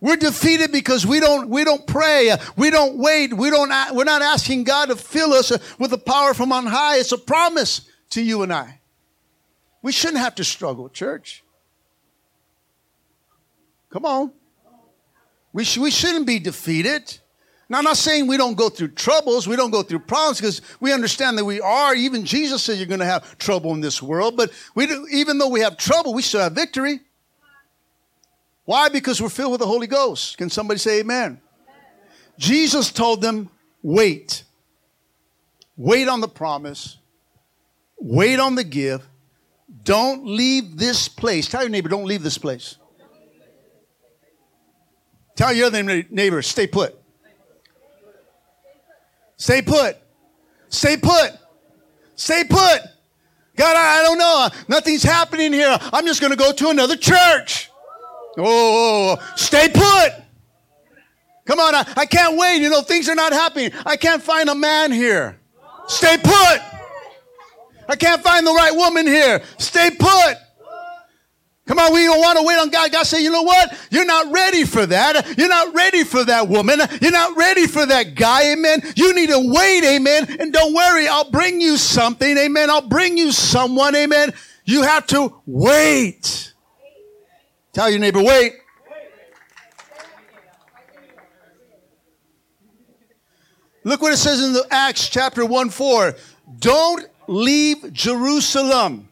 We're 0.00 0.16
defeated 0.16 0.72
because 0.72 1.06
we 1.06 1.20
don't, 1.20 1.48
we 1.48 1.64
don't 1.64 1.86
pray. 1.86 2.30
Uh, 2.30 2.38
we 2.56 2.70
don't 2.70 2.98
wait. 2.98 3.32
We 3.32 3.50
don't, 3.50 3.70
we're 3.94 4.04
not 4.04 4.22
asking 4.22 4.64
God 4.64 4.86
to 4.86 4.96
fill 4.96 5.32
us 5.32 5.52
uh, 5.52 5.58
with 5.78 5.90
the 5.92 5.98
power 5.98 6.34
from 6.34 6.50
on 6.50 6.66
high. 6.66 6.96
It's 6.96 7.12
a 7.12 7.18
promise 7.18 7.88
to 8.10 8.22
you 8.22 8.42
and 8.42 8.52
I. 8.52 8.80
We 9.80 9.92
shouldn't 9.92 10.18
have 10.18 10.34
to 10.36 10.44
struggle, 10.44 10.88
church. 10.88 11.44
Come 13.90 14.04
on. 14.04 14.32
We, 15.56 15.64
sh- 15.64 15.78
we 15.78 15.90
shouldn't 15.90 16.26
be 16.26 16.38
defeated. 16.38 17.18
Now, 17.70 17.78
I'm 17.78 17.84
not 17.84 17.96
saying 17.96 18.26
we 18.26 18.36
don't 18.36 18.58
go 18.58 18.68
through 18.68 18.88
troubles, 18.88 19.48
we 19.48 19.56
don't 19.56 19.70
go 19.70 19.82
through 19.82 20.00
problems 20.00 20.38
because 20.38 20.60
we 20.80 20.92
understand 20.92 21.38
that 21.38 21.46
we 21.46 21.62
are. 21.62 21.94
Even 21.94 22.26
Jesus 22.26 22.62
said 22.62 22.76
you're 22.76 22.86
going 22.86 23.00
to 23.00 23.06
have 23.06 23.38
trouble 23.38 23.72
in 23.72 23.80
this 23.80 24.02
world, 24.02 24.36
but 24.36 24.52
we 24.74 24.86
do, 24.86 25.06
even 25.10 25.38
though 25.38 25.48
we 25.48 25.60
have 25.60 25.78
trouble, 25.78 26.12
we 26.12 26.20
still 26.20 26.42
have 26.42 26.52
victory. 26.52 27.00
Why? 28.66 28.90
Because 28.90 29.22
we're 29.22 29.30
filled 29.30 29.52
with 29.52 29.60
the 29.60 29.66
Holy 29.66 29.86
Ghost. 29.86 30.36
Can 30.36 30.50
somebody 30.50 30.76
say 30.76 31.00
amen? 31.00 31.24
amen? 31.24 31.40
Jesus 32.38 32.92
told 32.92 33.22
them, 33.22 33.48
wait. 33.82 34.44
Wait 35.78 36.06
on 36.06 36.20
the 36.20 36.28
promise. 36.28 36.98
Wait 37.98 38.38
on 38.38 38.56
the 38.56 38.64
give. 38.64 39.08
Don't 39.84 40.26
leave 40.26 40.76
this 40.76 41.08
place. 41.08 41.48
Tell 41.48 41.62
your 41.62 41.70
neighbor, 41.70 41.88
don't 41.88 42.04
leave 42.04 42.22
this 42.22 42.36
place. 42.36 42.76
Tell 45.36 45.52
your 45.52 45.66
other 45.66 45.82
neighbor, 46.10 46.42
stay 46.42 46.66
put. 46.66 46.98
Stay 49.36 49.62
put. 49.62 49.98
Stay 50.70 50.96
put. 50.96 51.30
Stay 52.16 52.44
put. 52.44 52.80
God, 53.54 53.76
I, 53.76 54.02
don't 54.02 54.18
know. 54.18 54.48
Nothing's 54.68 55.02
happening 55.02 55.52
here. 55.52 55.78
I'm 55.92 56.06
just 56.06 56.20
going 56.20 56.30
to 56.30 56.36
go 56.36 56.52
to 56.52 56.68
another 56.70 56.96
church. 56.96 57.70
Oh, 58.38 58.42
oh, 58.42 58.44
oh, 58.44 59.16
oh, 59.18 59.32
stay 59.36 59.68
put. 59.68 60.24
Come 61.46 61.60
on, 61.60 61.74
I, 61.74 61.86
I 61.96 62.06
can't 62.06 62.36
wait. 62.36 62.60
You 62.60 62.68
know, 62.68 62.82
things 62.82 63.08
are 63.08 63.14
not 63.14 63.32
happening. 63.32 63.70
I 63.86 63.96
can't 63.96 64.22
find 64.22 64.48
a 64.48 64.54
man 64.54 64.92
here. 64.92 65.38
Stay 65.86 66.16
put. 66.18 66.60
I 67.88 67.96
can't 67.96 68.22
find 68.22 68.46
the 68.46 68.52
right 68.52 68.74
woman 68.74 69.06
here. 69.06 69.42
Stay 69.58 69.90
put. 69.90 70.36
Come 71.66 71.80
on, 71.80 71.92
we 71.92 72.04
don't 72.04 72.20
want 72.20 72.38
to 72.38 72.44
wait 72.44 72.58
on 72.58 72.70
God. 72.70 72.92
God 72.92 73.02
say, 73.02 73.20
you 73.20 73.30
know 73.30 73.42
what? 73.42 73.76
You're 73.90 74.06
not 74.06 74.32
ready 74.32 74.64
for 74.64 74.86
that. 74.86 75.36
You're 75.36 75.48
not 75.48 75.74
ready 75.74 76.04
for 76.04 76.24
that 76.24 76.48
woman. 76.48 76.78
You're 77.00 77.10
not 77.10 77.36
ready 77.36 77.66
for 77.66 77.84
that 77.84 78.14
guy. 78.14 78.52
Amen. 78.52 78.82
You 78.94 79.12
need 79.12 79.30
to 79.30 79.52
wait. 79.52 79.82
Amen. 79.84 80.36
And 80.38 80.52
don't 80.52 80.72
worry. 80.72 81.08
I'll 81.08 81.30
bring 81.30 81.60
you 81.60 81.76
something. 81.76 82.38
Amen. 82.38 82.70
I'll 82.70 82.86
bring 82.86 83.18
you 83.18 83.32
someone. 83.32 83.96
Amen. 83.96 84.32
You 84.64 84.82
have 84.82 85.08
to 85.08 85.42
wait. 85.44 86.54
Tell 87.72 87.90
your 87.90 87.98
neighbor, 87.98 88.22
wait. 88.22 88.54
Look 93.82 94.02
what 94.02 94.12
it 94.12 94.18
says 94.18 94.42
in 94.42 94.52
the 94.52 94.66
Acts 94.70 95.08
chapter 95.08 95.44
1 95.44 95.70
4. 95.70 96.14
Don't 96.58 97.06
leave 97.26 97.92
Jerusalem. 97.92 99.08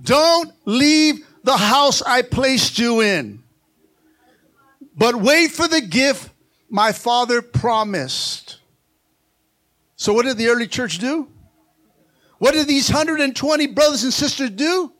Don't 0.00 0.52
leave 0.64 1.26
the 1.42 1.56
house 1.56 2.02
I 2.02 2.22
placed 2.22 2.78
you 2.78 3.00
in. 3.00 3.42
But 4.96 5.16
wait 5.16 5.50
for 5.50 5.68
the 5.68 5.80
gift 5.80 6.30
my 6.68 6.92
father 6.92 7.42
promised. 7.42 8.58
So, 9.96 10.12
what 10.12 10.24
did 10.24 10.38
the 10.38 10.48
early 10.48 10.66
church 10.66 10.98
do? 10.98 11.28
What 12.38 12.54
did 12.54 12.66
these 12.66 12.90
120 12.90 13.66
brothers 13.68 14.02
and 14.02 14.12
sisters 14.12 14.50
do? 14.50 14.92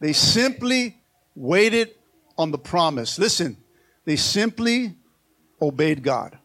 They 0.00 0.12
simply 0.12 0.96
waited 1.36 1.94
on 2.36 2.50
the 2.50 2.58
promise. 2.58 3.18
Listen, 3.18 3.56
they 4.04 4.16
simply 4.16 4.96
obeyed 5.60 6.02
God. 6.02 6.38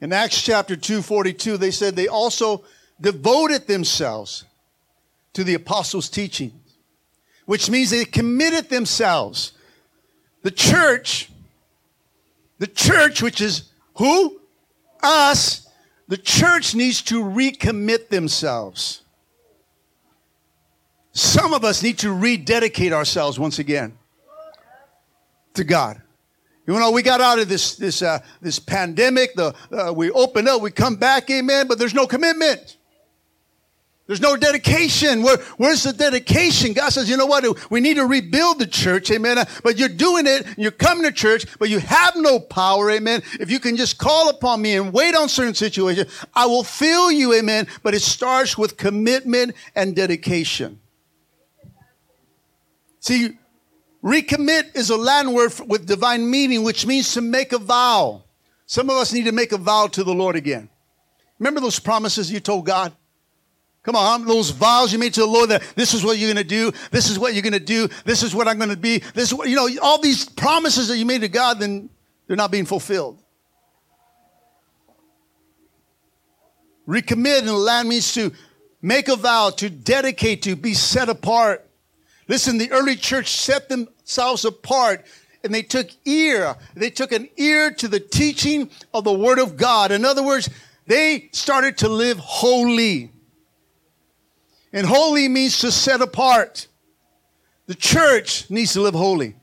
In 0.00 0.12
Acts 0.12 0.40
chapter 0.42 0.76
2:42 0.76 1.56
they 1.58 1.70
said 1.70 1.96
they 1.96 2.08
also 2.08 2.64
devoted 3.00 3.66
themselves 3.66 4.44
to 5.38 5.44
the 5.44 5.54
apostles' 5.54 6.08
teaching, 6.08 6.50
which 7.46 7.70
means 7.70 7.90
they 7.90 8.04
committed 8.04 8.68
themselves. 8.70 9.52
The 10.42 10.50
church, 10.50 11.30
the 12.58 12.66
church 12.66 13.22
which 13.22 13.40
is 13.40 13.70
who? 13.98 14.40
Us, 15.00 15.68
the 16.08 16.16
church 16.16 16.74
needs 16.74 17.02
to 17.02 17.22
recommit 17.22 18.08
themselves. 18.08 19.02
Some 21.12 21.54
of 21.54 21.62
us 21.62 21.84
need 21.84 21.98
to 21.98 22.12
rededicate 22.12 22.92
ourselves 22.92 23.38
once 23.38 23.60
again 23.60 23.96
to 25.54 25.62
God. 25.62 26.02
You 26.66 26.80
know, 26.80 26.90
we 26.90 27.02
got 27.02 27.20
out 27.20 27.38
of 27.38 27.48
this 27.48 27.76
this 27.76 28.02
uh, 28.02 28.18
this 28.40 28.58
pandemic. 28.58 29.36
The 29.36 29.54
uh, 29.70 29.92
we 29.92 30.10
open 30.10 30.48
up, 30.48 30.62
we 30.62 30.72
come 30.72 30.96
back, 30.96 31.30
amen. 31.30 31.68
But 31.68 31.78
there's 31.78 31.94
no 31.94 32.08
commitment. 32.08 32.77
There's 34.08 34.22
no 34.22 34.38
dedication. 34.38 35.22
Where, 35.22 35.36
where's 35.58 35.82
the 35.82 35.92
dedication? 35.92 36.72
God 36.72 36.88
says, 36.88 37.10
you 37.10 37.18
know 37.18 37.26
what? 37.26 37.70
We 37.70 37.80
need 37.80 37.98
to 37.98 38.06
rebuild 38.06 38.58
the 38.58 38.66
church, 38.66 39.10
amen. 39.10 39.36
Uh, 39.36 39.44
but 39.62 39.76
you're 39.78 39.90
doing 39.90 40.26
it, 40.26 40.46
you're 40.56 40.70
coming 40.70 41.04
to 41.04 41.12
church, 41.12 41.44
but 41.58 41.68
you 41.68 41.78
have 41.78 42.16
no 42.16 42.40
power, 42.40 42.90
amen. 42.90 43.22
If 43.38 43.50
you 43.50 43.60
can 43.60 43.76
just 43.76 43.98
call 43.98 44.30
upon 44.30 44.62
me 44.62 44.76
and 44.76 44.94
wait 44.94 45.14
on 45.14 45.28
certain 45.28 45.52
situations, 45.52 46.10
I 46.34 46.46
will 46.46 46.64
fill 46.64 47.12
you, 47.12 47.34
amen. 47.34 47.66
But 47.82 47.94
it 47.94 48.00
starts 48.00 48.56
with 48.56 48.78
commitment 48.78 49.54
and 49.76 49.94
dedication. 49.94 50.80
See, 53.00 53.36
recommit 54.02 54.74
is 54.74 54.88
a 54.88 54.96
Latin 54.96 55.34
word 55.34 55.52
with 55.66 55.86
divine 55.86 56.30
meaning, 56.30 56.64
which 56.64 56.86
means 56.86 57.12
to 57.12 57.20
make 57.20 57.52
a 57.52 57.58
vow. 57.58 58.24
Some 58.64 58.88
of 58.88 58.96
us 58.96 59.12
need 59.12 59.26
to 59.26 59.32
make 59.32 59.52
a 59.52 59.58
vow 59.58 59.86
to 59.88 60.02
the 60.02 60.14
Lord 60.14 60.34
again. 60.34 60.70
Remember 61.38 61.60
those 61.60 61.78
promises 61.78 62.32
you 62.32 62.40
told 62.40 62.64
God? 62.64 62.94
Come 63.82 63.96
on, 63.96 64.26
those 64.26 64.50
vows 64.50 64.92
you 64.92 64.98
made 64.98 65.14
to 65.14 65.20
the 65.20 65.26
Lord 65.26 65.50
that 65.50 65.62
this 65.74 65.94
is 65.94 66.04
what 66.04 66.18
you're 66.18 66.32
going 66.32 66.44
to 66.44 66.48
do, 66.48 66.72
this 66.90 67.08
is 67.08 67.18
what 67.18 67.32
you're 67.32 67.42
going 67.42 67.52
to 67.52 67.60
do, 67.60 67.88
this 68.04 68.22
is 68.22 68.34
what 68.34 68.46
I'm 68.46 68.58
going 68.58 68.70
to 68.70 68.76
be, 68.76 68.98
this 69.14 69.28
is 69.30 69.34
what, 69.34 69.48
you 69.48 69.56
know, 69.56 69.68
all 69.80 70.00
these 70.00 70.28
promises 70.28 70.88
that 70.88 70.98
you 70.98 71.06
made 71.06 71.22
to 71.22 71.28
God, 71.28 71.58
then 71.58 71.88
they're 72.26 72.36
not 72.36 72.50
being 72.50 72.66
fulfilled. 72.66 73.22
Recommit 76.86 77.40
in 77.40 77.46
the 77.46 77.52
Latin 77.52 77.90
means 77.90 78.12
to 78.14 78.32
make 78.80 79.08
a 79.08 79.16
vow, 79.16 79.50
to 79.50 79.68
dedicate, 79.68 80.42
to 80.42 80.56
be 80.56 80.74
set 80.74 81.08
apart. 81.08 81.68
Listen, 82.28 82.58
the 82.58 82.70
early 82.72 82.96
church 82.96 83.30
set 83.30 83.68
themselves 83.68 84.44
apart 84.44 85.06
and 85.44 85.54
they 85.54 85.62
took 85.62 85.88
ear. 86.04 86.56
They 86.74 86.90
took 86.90 87.12
an 87.12 87.28
ear 87.36 87.70
to 87.72 87.88
the 87.88 88.00
teaching 88.00 88.70
of 88.92 89.04
the 89.04 89.12
word 89.12 89.38
of 89.38 89.56
God. 89.56 89.92
In 89.92 90.04
other 90.04 90.22
words, 90.22 90.48
they 90.86 91.28
started 91.32 91.78
to 91.78 91.88
live 91.88 92.18
holy. 92.18 93.12
And 94.72 94.86
holy 94.86 95.28
means 95.28 95.58
to 95.60 95.72
set 95.72 96.00
apart. 96.00 96.68
The 97.66 97.74
church 97.74 98.50
needs 98.50 98.72
to 98.74 98.80
live 98.80 98.94
holy. 98.94 99.36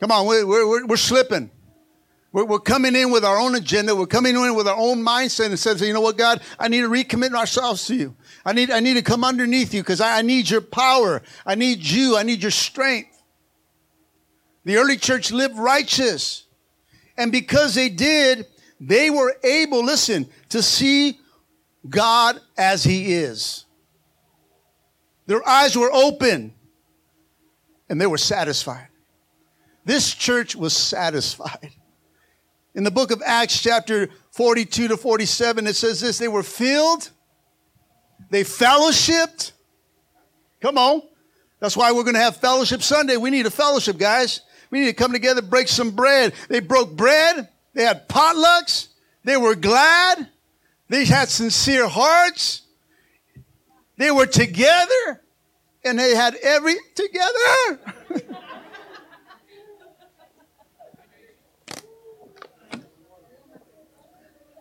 Come 0.00 0.10
on, 0.10 0.26
we're, 0.26 0.46
we're, 0.46 0.86
we're 0.86 0.96
slipping. 0.96 1.50
We're, 2.32 2.44
we're, 2.44 2.58
coming 2.58 2.96
in 2.96 3.10
with 3.10 3.24
our 3.24 3.38
own 3.38 3.54
agenda. 3.54 3.94
We're 3.94 4.06
coming 4.06 4.34
in 4.34 4.56
with 4.56 4.66
our 4.66 4.76
own 4.76 5.04
mindset 5.04 5.46
and 5.46 5.58
says, 5.58 5.80
you 5.80 5.92
know 5.92 6.00
what, 6.00 6.16
God, 6.16 6.40
I 6.58 6.68
need 6.68 6.80
to 6.80 6.88
recommit 6.88 7.34
ourselves 7.34 7.86
to 7.86 7.94
you. 7.94 8.16
I 8.44 8.52
need, 8.52 8.70
I 8.70 8.80
need 8.80 8.94
to 8.94 9.02
come 9.02 9.22
underneath 9.22 9.74
you 9.74 9.82
because 9.82 10.00
I, 10.00 10.18
I 10.18 10.22
need 10.22 10.48
your 10.48 10.62
power. 10.62 11.22
I 11.46 11.54
need 11.54 11.84
you. 11.84 12.16
I 12.16 12.22
need 12.22 12.42
your 12.42 12.50
strength. 12.50 13.22
The 14.64 14.76
early 14.76 14.96
church 14.96 15.30
lived 15.30 15.58
righteous. 15.58 16.44
And 17.16 17.30
because 17.30 17.74
they 17.74 17.88
did, 17.88 18.46
they 18.80 19.10
were 19.10 19.34
able, 19.44 19.84
listen, 19.84 20.28
to 20.48 20.62
see 20.62 21.20
God 21.88 22.40
as 22.56 22.82
he 22.82 23.12
is. 23.12 23.66
Their 25.32 25.48
eyes 25.48 25.74
were 25.74 25.90
open 25.90 26.52
and 27.88 27.98
they 27.98 28.06
were 28.06 28.18
satisfied. 28.18 28.88
This 29.82 30.12
church 30.12 30.54
was 30.54 30.76
satisfied. 30.76 31.70
In 32.74 32.84
the 32.84 32.90
book 32.90 33.10
of 33.10 33.22
Acts, 33.24 33.58
chapter 33.58 34.10
42 34.32 34.88
to 34.88 34.98
47, 34.98 35.66
it 35.66 35.74
says 35.74 36.02
this 36.02 36.18
they 36.18 36.28
were 36.28 36.42
filled, 36.42 37.08
they 38.28 38.44
fellowshipped. 38.44 39.52
Come 40.60 40.76
on. 40.76 41.00
That's 41.60 41.78
why 41.78 41.92
we're 41.92 42.04
going 42.04 42.12
to 42.12 42.20
have 42.20 42.36
fellowship 42.36 42.82
Sunday. 42.82 43.16
We 43.16 43.30
need 43.30 43.46
a 43.46 43.50
fellowship, 43.50 43.96
guys. 43.96 44.42
We 44.68 44.80
need 44.80 44.88
to 44.88 44.92
come 44.92 45.12
together, 45.12 45.40
break 45.40 45.68
some 45.68 45.92
bread. 45.92 46.34
They 46.50 46.60
broke 46.60 46.94
bread. 46.94 47.48
They 47.72 47.84
had 47.84 48.06
potlucks. 48.06 48.88
They 49.24 49.38
were 49.38 49.54
glad. 49.54 50.28
They 50.90 51.06
had 51.06 51.30
sincere 51.30 51.88
hearts. 51.88 52.62
They 53.96 54.10
were 54.10 54.26
together 54.26 55.21
and 55.84 55.98
they 55.98 56.14
had 56.14 56.36
every 56.36 56.74
together. 56.94 57.80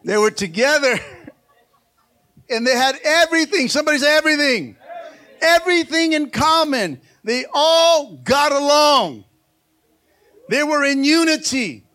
they 0.04 0.18
were 0.18 0.32
together 0.32 1.00
and 2.50 2.66
they 2.66 2.75
had 2.75 2.98
everything. 3.04 3.68
Somebody 3.70 4.00
say 4.00 4.18
everything. 4.18 4.75
Everything 5.42 6.13
in 6.13 6.30
common. 6.30 7.01
They 7.24 7.46
all 7.54 8.18
got 8.18 8.51
along. 8.51 9.25
They 10.50 10.63
were 10.63 10.84
in 10.84 11.04
unity. 11.04 11.86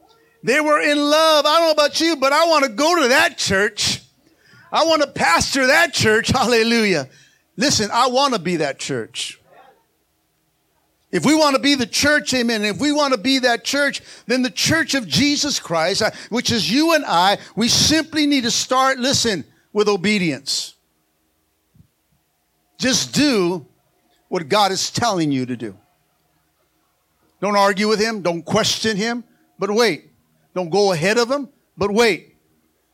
They 0.43 0.61
were 0.61 0.81
in 0.81 0.99
love. 0.99 1.45
I 1.45 1.59
don't 1.59 1.67
know 1.67 1.73
about 1.73 2.01
you, 2.01 2.17
but 2.17 2.33
I 2.33 2.47
want 2.47 2.65
to 2.65 2.71
go 2.71 3.03
to 3.03 3.09
that 3.09 3.37
church. 3.37 4.01
I 4.73 4.85
want 4.85 5.03
to 5.03 5.09
pastor 5.09 5.67
that 5.67 5.93
church. 5.93 6.29
Hallelujah. 6.29 7.09
Listen, 7.57 7.91
I 7.93 8.09
want 8.09 8.35
to 8.35 8.41
be 8.41 8.57
that 8.57 8.79
church. 8.79 9.41
If 11.13 11.25
we 11.25 11.35
want 11.35 11.55
to 11.57 11.63
be 11.63 11.75
the 11.75 11.87
church, 11.87 12.35
amen, 12.35 12.65
if 12.65 12.79
we 12.79 12.93
want 12.93 13.15
to 13.15 13.19
be 13.19 13.39
that 13.39 13.65
church, 13.65 14.03
then 14.27 14.43
the 14.43 14.51
church 14.51 14.95
of 14.95 15.07
Jesus 15.07 15.61
Christ, 15.61 16.03
which 16.31 16.51
is 16.51 16.71
you 16.71 16.95
and 16.95 17.05
I, 17.07 17.39
we 17.55 17.69
simply 17.69 18.27
need 18.27 18.43
to 18.45 18.51
start, 18.51 18.99
listen, 18.99 19.45
with 19.73 19.89
obedience. 19.89 20.75
Just 22.79 23.15
do 23.15 23.67
what 24.29 24.49
God 24.49 24.73
is 24.73 24.91
telling 24.91 25.31
you 25.31 25.47
to 25.47 25.57
do. 25.57 25.77
Don't 27.41 27.57
argue 27.57 27.89
with 27.89 28.01
Him, 28.01 28.23
don't 28.23 28.43
question 28.43 28.97
Him, 28.97 29.23
but 29.59 29.71
wait. 29.71 30.11
Don't 30.55 30.71
go 30.71 30.93
ahead 30.93 31.19
of 31.19 31.31
Him, 31.31 31.49
but 31.77 31.91
wait. 31.91 32.35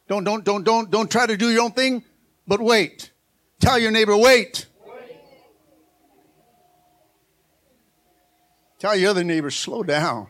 Don't, 0.08 0.24
don't, 0.24 0.44
don't, 0.44 0.64
don't, 0.64 0.90
don't 0.90 1.10
try 1.10 1.26
to 1.26 1.36
do 1.36 1.50
your 1.50 1.62
own 1.62 1.72
thing, 1.72 2.04
but 2.46 2.60
wait. 2.60 3.11
Tell 3.62 3.78
your 3.78 3.92
neighbor, 3.92 4.16
wait. 4.16 4.66
Tell 8.80 8.96
your 8.96 9.10
other 9.10 9.22
neighbor, 9.22 9.52
slow 9.52 9.84
down. 9.84 10.26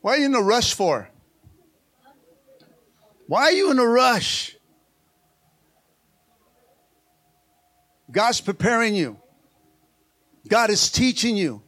Why 0.00 0.14
are 0.14 0.18
you 0.18 0.26
in 0.26 0.34
a 0.34 0.42
rush 0.42 0.74
for? 0.74 1.08
Why 3.28 3.44
are 3.44 3.52
you 3.52 3.70
in 3.70 3.78
a 3.78 3.86
rush? 3.86 4.56
God's 8.10 8.40
preparing 8.40 8.96
you. 8.96 9.16
God 10.48 10.70
is 10.70 10.90
teaching 10.90 11.36
you. 11.36 11.62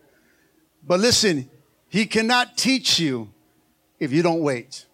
But 0.85 0.99
listen, 0.99 1.49
He 1.89 2.07
cannot 2.07 2.57
teach 2.57 2.99
you 2.99 3.33
if 4.01 4.11
you 4.11 4.25
don't 4.25 4.41
wait. 4.41 4.85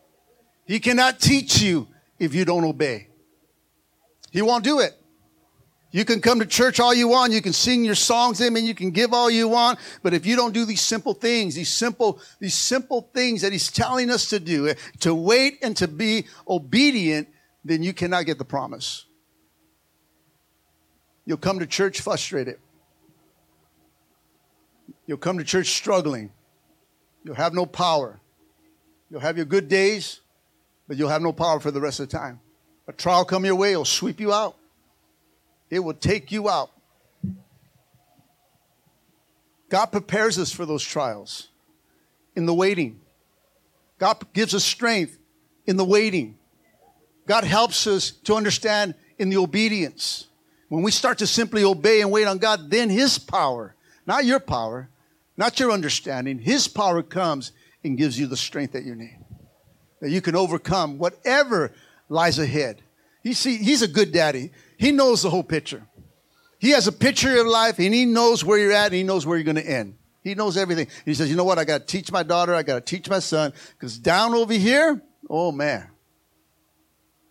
He 0.66 0.78
cannot 0.80 1.18
teach 1.18 1.62
you 1.62 1.88
if 2.18 2.34
you 2.34 2.44
don't 2.44 2.64
obey. 2.64 3.08
He 4.32 4.42
won't 4.42 4.64
do 4.64 4.80
it. 4.80 4.98
You 5.90 6.06
can 6.06 6.22
come 6.22 6.40
to 6.40 6.46
church 6.46 6.80
all 6.80 6.94
you 6.94 7.06
want. 7.06 7.34
You 7.34 7.42
can 7.42 7.52
sing 7.52 7.84
your 7.84 7.94
songs, 7.94 8.40
in, 8.40 8.46
amen. 8.46 8.64
You 8.64 8.74
can 8.74 8.90
give 8.92 9.12
all 9.12 9.30
you 9.30 9.46
want. 9.46 9.78
But 10.02 10.14
if 10.14 10.24
you 10.24 10.36
don't 10.36 10.54
do 10.54 10.64
these 10.64 10.80
simple 10.80 11.12
things, 11.12 11.54
these 11.54 11.68
simple, 11.68 12.18
these 12.40 12.54
simple 12.54 13.10
things 13.12 13.42
that 13.42 13.52
he's 13.52 13.70
telling 13.70 14.10
us 14.10 14.30
to 14.30 14.40
do, 14.40 14.68
eh, 14.68 14.74
to 15.00 15.14
wait 15.14 15.58
and 15.62 15.76
to 15.76 15.86
be 15.86 16.26
obedient, 16.48 17.28
then 17.62 17.82
you 17.82 17.92
cannot 17.92 18.24
get 18.24 18.38
the 18.38 18.44
promise. 18.44 19.04
You'll 21.26 21.36
come 21.36 21.58
to 21.58 21.66
church 21.66 22.00
frustrated. 22.00 22.58
You'll 25.06 25.18
come 25.18 25.36
to 25.36 25.44
church 25.44 25.68
struggling. 25.68 26.32
You'll 27.22 27.34
have 27.34 27.52
no 27.52 27.66
power. 27.66 28.18
You'll 29.10 29.20
have 29.20 29.36
your 29.36 29.46
good 29.46 29.68
days, 29.68 30.22
but 30.88 30.96
you'll 30.96 31.10
have 31.10 31.20
no 31.20 31.34
power 31.34 31.60
for 31.60 31.70
the 31.70 31.82
rest 31.82 32.00
of 32.00 32.08
the 32.08 32.16
time. 32.16 32.40
A 32.92 32.94
trial 32.94 33.25
come 33.25 33.46
your 33.46 33.54
way, 33.54 33.72
it'll 33.72 33.87
sweep 33.87 34.20
you 34.20 34.34
out. 34.34 34.54
It 35.70 35.78
will 35.78 35.94
take 35.94 36.30
you 36.30 36.50
out. 36.50 36.70
God 39.71 39.86
prepares 39.86 40.38
us 40.38 40.52
for 40.52 40.67
those 40.67 40.82
trials 40.82 41.49
in 42.36 42.45
the 42.45 42.52
waiting. 42.52 43.00
God 43.99 44.30
gives 44.34 44.54
us 44.54 44.62
strength 44.62 45.19
in 45.67 45.78
the 45.78 45.84
waiting. 45.84 46.36
God 47.26 47.45
helps 47.45 47.86
us 47.86 48.10
to 48.25 48.34
understand 48.34 48.95
in 49.19 49.30
the 49.30 49.38
obedience. 49.38 50.26
When 50.69 50.82
we 50.82 50.90
start 50.90 51.19
to 51.19 51.26
simply 51.26 51.64
obey 51.64 52.02
and 52.02 52.10
wait 52.10 52.26
on 52.26 52.36
God, 52.36 52.71
then 52.71 52.90
His 52.90 53.19
power, 53.19 53.75
not 54.06 54.26
your 54.26 54.40
power, 54.40 54.90
not 55.38 55.58
your 55.58 55.71
understanding, 55.71 56.40
His 56.40 56.69
power 56.69 57.02
comes 57.02 57.52
and 57.82 57.97
gives 57.97 58.19
you 58.19 58.26
the 58.26 58.36
strength 58.36 58.75
that 58.75 58.84
you 58.84 58.95
need. 58.95 59.19
That 60.02 60.10
you 60.10 60.21
can 60.21 60.36
overcome 60.36 60.99
whatever 60.99 61.73
lies 62.12 62.38
ahead. 62.38 62.82
You 63.22 63.34
see, 63.34 63.56
He's 63.56 63.82
a 63.82 63.88
good 63.88 64.12
daddy. 64.12 64.50
He 64.76 64.92
knows 64.92 65.22
the 65.22 65.30
whole 65.30 65.42
picture. 65.42 65.86
He 66.58 66.70
has 66.70 66.86
a 66.86 66.92
picture 66.92 67.40
of 67.40 67.46
life 67.46 67.78
and 67.78 67.92
he 67.92 68.04
knows 68.04 68.44
where 68.44 68.56
you're 68.58 68.72
at 68.72 68.86
and 68.86 68.94
he 68.94 69.02
knows 69.02 69.26
where 69.26 69.36
you're 69.36 69.44
going 69.44 69.56
to 69.56 69.68
end. 69.68 69.96
He 70.22 70.36
knows 70.36 70.56
everything. 70.56 70.86
He 71.04 71.14
says, 71.14 71.28
you 71.28 71.34
know 71.34 71.42
what? 71.42 71.58
I 71.58 71.64
got 71.64 71.78
to 71.80 71.86
teach 71.86 72.12
my 72.12 72.22
daughter. 72.22 72.54
I 72.54 72.62
got 72.62 72.75
to 72.75 72.80
teach 72.80 73.08
my 73.08 73.18
son 73.18 73.52
because 73.72 73.98
down 73.98 74.32
over 74.34 74.52
here, 74.52 75.02
oh 75.28 75.50
man, 75.50 75.88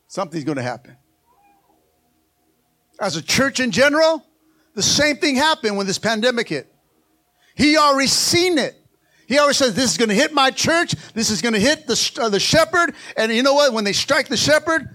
something's 0.07 0.43
going 0.43 0.57
to 0.57 0.63
happen. 0.63 0.97
As 2.99 3.15
a 3.15 3.21
church 3.21 3.61
in 3.61 3.71
general, 3.71 4.25
the 4.75 4.83
same 4.83 5.15
thing 5.15 5.35
happened 5.35 5.77
when 5.77 5.87
this 5.87 5.97
pandemic 5.97 6.49
hit. 6.49 6.73
He 7.55 7.77
already 7.77 8.07
seen 8.07 8.57
it. 8.57 8.80
He 9.31 9.37
always 9.37 9.55
says, 9.55 9.73
this 9.73 9.91
is 9.91 9.97
going 9.97 10.09
to 10.09 10.15
hit 10.15 10.33
my 10.33 10.51
church. 10.51 10.93
This 11.13 11.29
is 11.29 11.41
going 11.41 11.53
to 11.53 11.59
hit 11.59 11.87
the, 11.87 12.19
uh, 12.21 12.27
the 12.27 12.39
shepherd. 12.39 12.93
And 13.15 13.31
you 13.31 13.43
know 13.43 13.53
what? 13.53 13.71
When 13.71 13.85
they 13.85 13.93
strike 13.93 14.27
the 14.27 14.35
shepherd, 14.35 14.89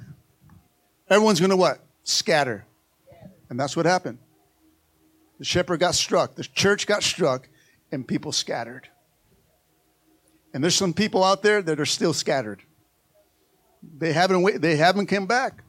everyone's 1.08 1.40
going 1.40 1.50
to 1.50 1.56
what? 1.56 1.80
scatter. 2.06 2.64
And 3.50 3.58
that's 3.58 3.76
what 3.76 3.86
happened. 3.86 4.18
The 5.38 5.44
shepherd 5.44 5.80
got 5.80 5.94
struck, 5.94 6.34
the 6.34 6.44
church 6.44 6.86
got 6.86 7.02
struck, 7.02 7.48
and 7.92 8.06
people 8.06 8.32
scattered. 8.32 8.88
And 10.54 10.62
there's 10.62 10.74
some 10.74 10.94
people 10.94 11.22
out 11.22 11.42
there 11.42 11.60
that 11.60 11.78
are 11.78 11.86
still 11.86 12.12
scattered. 12.14 12.62
They 13.98 14.12
haven't 14.12 14.60
they 14.60 14.76
haven't 14.76 15.06
come 15.06 15.26
back. 15.26 15.62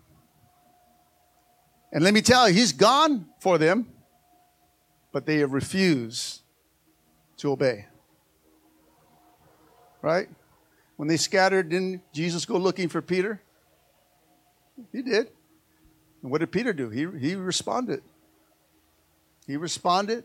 And 1.92 2.04
let 2.04 2.14
me 2.14 2.22
tell 2.22 2.48
you, 2.48 2.56
he's 2.56 2.72
gone 2.72 3.28
for 3.40 3.58
them, 3.58 3.88
but 5.12 5.26
they 5.26 5.38
have 5.38 5.52
refused 5.52 6.42
to 7.38 7.52
obey. 7.52 7.86
Right? 10.02 10.30
When 10.96 11.08
they 11.08 11.18
scattered, 11.18 11.70
didn't 11.70 12.02
Jesus 12.12 12.46
go 12.46 12.58
looking 12.58 12.90
for 12.90 13.02
Peter? 13.02 13.42
He 14.92 15.02
did. 15.02 15.30
And 16.22 16.32
what 16.32 16.40
did 16.40 16.52
Peter 16.52 16.74
do? 16.74 16.90
He, 16.90 17.08
he 17.20 17.36
responded. 17.36 18.02
He 19.46 19.58
responded. 19.58 20.24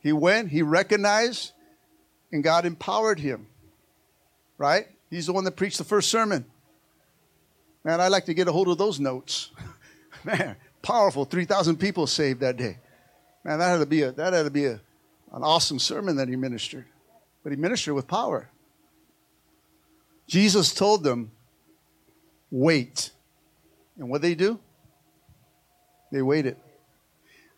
He 0.00 0.12
went, 0.12 0.48
he 0.50 0.62
recognized, 0.62 1.52
and 2.32 2.42
God 2.42 2.64
empowered 2.64 3.18
him. 3.18 3.46
Right? 4.56 4.86
He's 5.10 5.26
the 5.26 5.32
one 5.32 5.44
that 5.44 5.56
preached 5.56 5.78
the 5.78 5.84
first 5.84 6.10
sermon. 6.10 6.44
Man, 7.84 8.00
I 8.00 8.08
like 8.08 8.26
to 8.26 8.34
get 8.34 8.48
a 8.48 8.52
hold 8.52 8.68
of 8.68 8.78
those 8.78 9.00
notes. 9.00 9.50
Man, 10.24 10.56
powerful. 10.82 11.24
3,000 11.24 11.76
people 11.76 12.06
saved 12.06 12.40
that 12.40 12.56
day. 12.56 12.78
Man, 13.44 13.58
that 13.58 13.68
had 13.68 13.78
to 13.78 13.86
be, 13.86 14.02
a, 14.02 14.12
that 14.12 14.32
had 14.32 14.44
to 14.44 14.50
be 14.50 14.66
a, 14.66 14.80
an 15.32 15.42
awesome 15.42 15.78
sermon 15.78 16.16
that 16.16 16.28
he 16.28 16.36
ministered. 16.36 16.86
But 17.42 17.52
he 17.52 17.56
ministered 17.56 17.94
with 17.94 18.06
power. 18.06 18.48
Jesus 20.28 20.72
told 20.74 21.02
them, 21.02 21.32
wait. 22.50 23.10
And 23.96 24.08
what 24.08 24.22
they 24.22 24.34
do? 24.34 24.60
They 26.12 26.22
waited. 26.22 26.56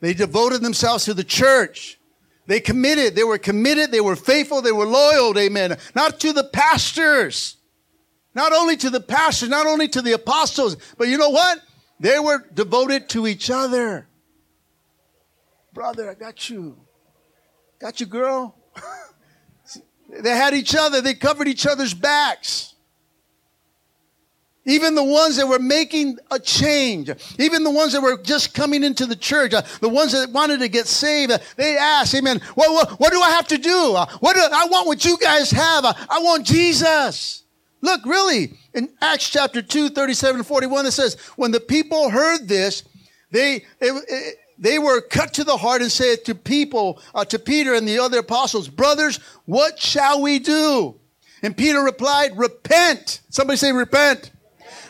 They 0.01 0.15
devoted 0.15 0.63
themselves 0.63 1.05
to 1.05 1.15
the 1.15 1.25
church. 1.25 1.99
They 2.47 2.61
committed. 2.61 3.15
They 3.15 3.25
were 3.25 3.39
committed. 3.39 3.93
They 3.93 4.01
were 4.01 4.17
faithful. 4.17 4.63
They 4.63 4.73
were 4.73 4.87
loyal. 4.87 5.39
Amen. 5.39 5.77
Not 5.95 6.21
to 6.21 6.33
the 6.33 6.45
pastors. 6.45 7.57
Not 8.35 8.53
only 8.53 8.77
to 8.79 8.91
the 8.91 9.01
pastors, 9.01 9.49
not 9.49 9.67
only 9.67 9.89
to 9.89 10.01
the 10.01 10.13
apostles, 10.13 10.77
but 10.97 11.09
you 11.09 11.19
know 11.19 11.31
what? 11.31 11.61
They 11.99 12.19
were 12.19 12.47
devoted 12.55 13.09
to 13.11 13.27
each 13.27 13.51
other. 13.51 14.09
Brother, 15.75 16.09
I 16.11 16.15
got 16.15 16.49
you. 16.49 16.79
Got 17.81 18.01
you, 18.01 18.07
girl. 18.07 18.57
they 20.11 20.31
had 20.31 20.55
each 20.55 20.75
other. 20.75 21.01
They 21.01 21.15
covered 21.15 21.49
each 21.49 21.67
other's 21.67 21.95
backs. 21.95 22.75
Even 24.67 24.95
the 24.95 25.05
ones 25.05 25.37
that 25.37 25.49
were 25.49 25.59
making 25.59 26.19
a 26.31 26.39
change, 26.39 27.11
even 27.39 27.65
the 27.65 27.71
ones 27.71 27.93
that 27.93 28.03
were 28.03 28.19
just 28.19 28.53
coming 28.53 28.85
into 28.85 29.07
the 29.07 29.17
church, 29.17 29.55
uh, 29.55 29.63
the 29.81 29.89
ones 29.89 30.13
that 30.13 30.31
wanted 30.31 30.61
to 30.61 30.69
get 30.69 30.87
saved, 30.87 31.33
uh, 31.33 31.39
they 31.57 31.79
asked, 31.79 32.15
Amen, 32.15 32.41
what, 32.55 32.71
what, 32.71 33.01
what, 33.01 33.13
do 33.13 33.21
I 33.21 33.31
have 33.31 33.49
to 33.49 33.59
do? 33.59 33.95
Uh, 33.97 34.07
what 34.21 34.35
do, 34.35 34.41
I 34.41 34.67
want 34.67 34.87
what 34.87 35.05
you 35.05 35.17
guys 35.17 35.51
have. 35.51 35.87
Uh, 35.87 35.95
I 36.11 36.21
want 36.21 36.45
Jesus. 36.45 37.45
Look, 37.81 38.05
really, 38.05 38.53
in 38.75 38.91
Acts 39.01 39.31
chapter 39.31 39.63
2, 39.63 39.89
37 39.89 40.41
and 40.41 40.47
41, 40.47 40.87
it 40.87 40.91
says, 40.91 41.15
when 41.37 41.51
the 41.51 41.61
people 41.61 42.11
heard 42.11 42.47
this, 42.47 42.85
they, 43.31 43.65
it, 43.81 44.37
they 44.61 44.79
were 44.79 45.01
cut 45.01 45.35
to 45.35 45.45
the 45.45 45.57
heart 45.57 45.81
and 45.81 45.91
said 45.91 46.25
to 46.27 46.35
people, 46.35 47.01
uh, 47.15 47.25
to 47.25 47.39
Peter 47.39 47.75
and 47.75 47.89
the 47.89 47.99
other 47.99 48.19
apostles, 48.19 48.69
brothers, 48.69 49.19
what 49.47 49.81
shall 49.81 50.21
we 50.21 50.39
do? 50.39 50.95
And 51.43 51.57
Peter 51.57 51.81
replied, 51.81 52.37
repent. 52.37 53.23
Somebody 53.31 53.57
say 53.57 53.73
repent. 53.73 54.31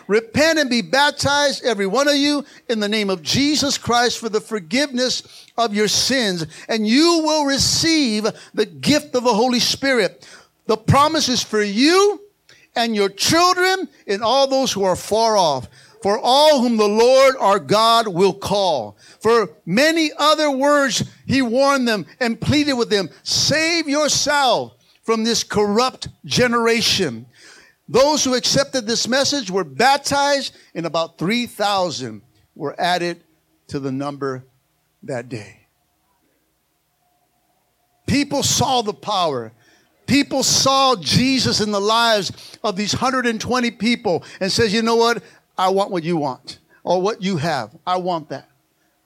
Repent 0.08 0.58
and 0.58 0.68
be 0.68 0.82
baptized, 0.82 1.64
every 1.64 1.86
one 1.86 2.08
of 2.08 2.16
you, 2.16 2.44
in 2.68 2.80
the 2.80 2.88
name 2.88 3.10
of 3.10 3.22
Jesus 3.22 3.78
Christ 3.78 4.18
for 4.18 4.28
the 4.28 4.40
forgiveness 4.40 5.46
of 5.56 5.72
your 5.72 5.86
sins, 5.86 6.46
and 6.68 6.84
you 6.84 7.22
will 7.24 7.44
receive 7.44 8.26
the 8.52 8.66
gift 8.66 9.14
of 9.14 9.22
the 9.22 9.32
Holy 9.32 9.60
Spirit. 9.60 10.28
The 10.66 10.76
promise 10.76 11.28
is 11.28 11.44
for 11.44 11.62
you 11.62 12.20
and 12.74 12.96
your 12.96 13.08
children 13.08 13.88
and 14.08 14.20
all 14.20 14.48
those 14.48 14.72
who 14.72 14.82
are 14.82 14.96
far 14.96 15.36
off 15.36 15.68
for 16.02 16.18
all 16.18 16.60
whom 16.60 16.76
the 16.76 16.88
Lord 16.88 17.36
our 17.38 17.58
God 17.58 18.08
will 18.08 18.32
call. 18.32 18.96
For 19.20 19.50
many 19.66 20.10
other 20.16 20.50
words 20.50 21.04
he 21.26 21.42
warned 21.42 21.86
them 21.86 22.06
and 22.18 22.40
pleaded 22.40 22.74
with 22.74 22.90
them, 22.90 23.10
save 23.22 23.88
yourself 23.88 24.74
from 25.02 25.24
this 25.24 25.44
corrupt 25.44 26.08
generation. 26.24 27.26
Those 27.88 28.24
who 28.24 28.34
accepted 28.34 28.86
this 28.86 29.08
message 29.08 29.50
were 29.50 29.64
baptized 29.64 30.54
and 30.74 30.86
about 30.86 31.18
3,000 31.18 32.22
were 32.54 32.80
added 32.80 33.22
to 33.68 33.80
the 33.80 33.90
number 33.90 34.44
that 35.02 35.28
day. 35.28 35.66
People 38.06 38.42
saw 38.42 38.82
the 38.82 38.94
power. 38.94 39.52
People 40.06 40.42
saw 40.42 40.96
Jesus 40.96 41.60
in 41.60 41.70
the 41.70 41.80
lives 41.80 42.58
of 42.64 42.74
these 42.76 42.92
120 42.92 43.70
people 43.72 44.24
and 44.40 44.50
says, 44.50 44.72
you 44.72 44.82
know 44.82 44.96
what? 44.96 45.22
I 45.60 45.68
want 45.68 45.90
what 45.90 46.04
you 46.04 46.16
want 46.16 46.58
or 46.82 47.02
what 47.02 47.20
you 47.20 47.36
have. 47.36 47.76
I 47.86 47.98
want 47.98 48.30
that. 48.30 48.48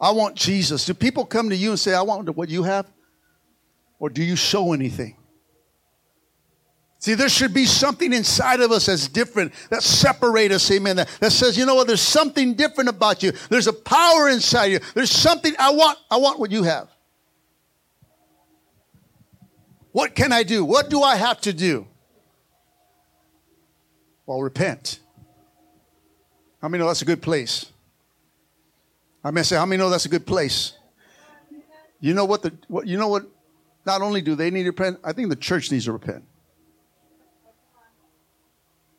I 0.01 0.13
want 0.13 0.37
Jesus. 0.37 0.87
Do 0.87 0.95
people 0.95 1.27
come 1.27 1.49
to 1.49 1.57
you 1.57 1.71
and 1.71 1.81
say, 1.81 1.93
I 1.93 2.03
want 2.03 2.29
what 2.37 2.49
you 2.49 2.63
have? 2.63 2.87
Or 3.99 4.09
do 4.09 4.23
you 4.23 4.37
show 4.37 4.73
anything? 4.73 5.17
See, 7.01 7.15
there 7.15 7.29
should 7.29 7.53
be 7.53 7.65
something 7.65 8.13
inside 8.13 8.61
of 8.61 8.71
us 8.71 8.87
that's 8.87 9.09
different, 9.09 9.53
that 9.71 9.83
separate 9.83 10.53
us, 10.53 10.71
amen, 10.71 10.95
that, 10.95 11.09
that 11.19 11.33
says, 11.33 11.59
you 11.59 11.67
know 11.67 11.75
what, 11.75 11.89
there's 11.89 12.01
something 12.01 12.55
different 12.55 12.89
about 12.89 13.25
you. 13.25 13.33
There's 13.51 13.67
a 13.67 13.73
power 13.73 14.29
inside 14.29 14.67
you. 14.67 14.79
There's 14.95 15.11
something, 15.11 15.53
I 15.59 15.73
want, 15.73 15.99
I 16.09 16.19
want 16.19 16.39
what 16.39 16.53
you 16.53 16.63
have. 16.63 16.89
What 19.91 20.15
can 20.15 20.33
I 20.33 20.45
do? 20.45 20.65
What 20.65 20.89
do 20.89 21.03
I 21.03 21.17
have 21.17 21.41
to 21.43 21.53
do? 21.53 21.89
Well, 24.25 24.41
repent. 24.41 25.01
How 26.65 26.69
many 26.69 26.81
know 26.81 26.89
that's 26.89 27.03
a 27.03 27.05
good 27.05 27.21
place? 27.21 27.67
I 29.23 29.31
may 29.31 29.43
say, 29.43 29.57
how 29.57 29.67
many 29.67 29.79
know 29.79 29.91
that's 29.91 30.07
a 30.07 30.09
good 30.09 30.27
place? 30.27 30.73
You 32.01 32.15
know 32.15 32.25
what 32.25 32.41
the 32.41 32.55
what 32.69 32.87
you 32.87 32.97
know 32.97 33.09
what 33.09 33.27
not 33.85 34.01
only 34.01 34.23
do 34.23 34.35
they 34.35 34.51
need 34.51 34.63
to 34.63 34.71
repent, 34.71 34.99
I 35.05 35.13
think 35.13 35.29
the 35.29 35.37
church 35.37 35.71
needs 35.71 35.85
to 35.85 35.93
repent. 35.93 36.25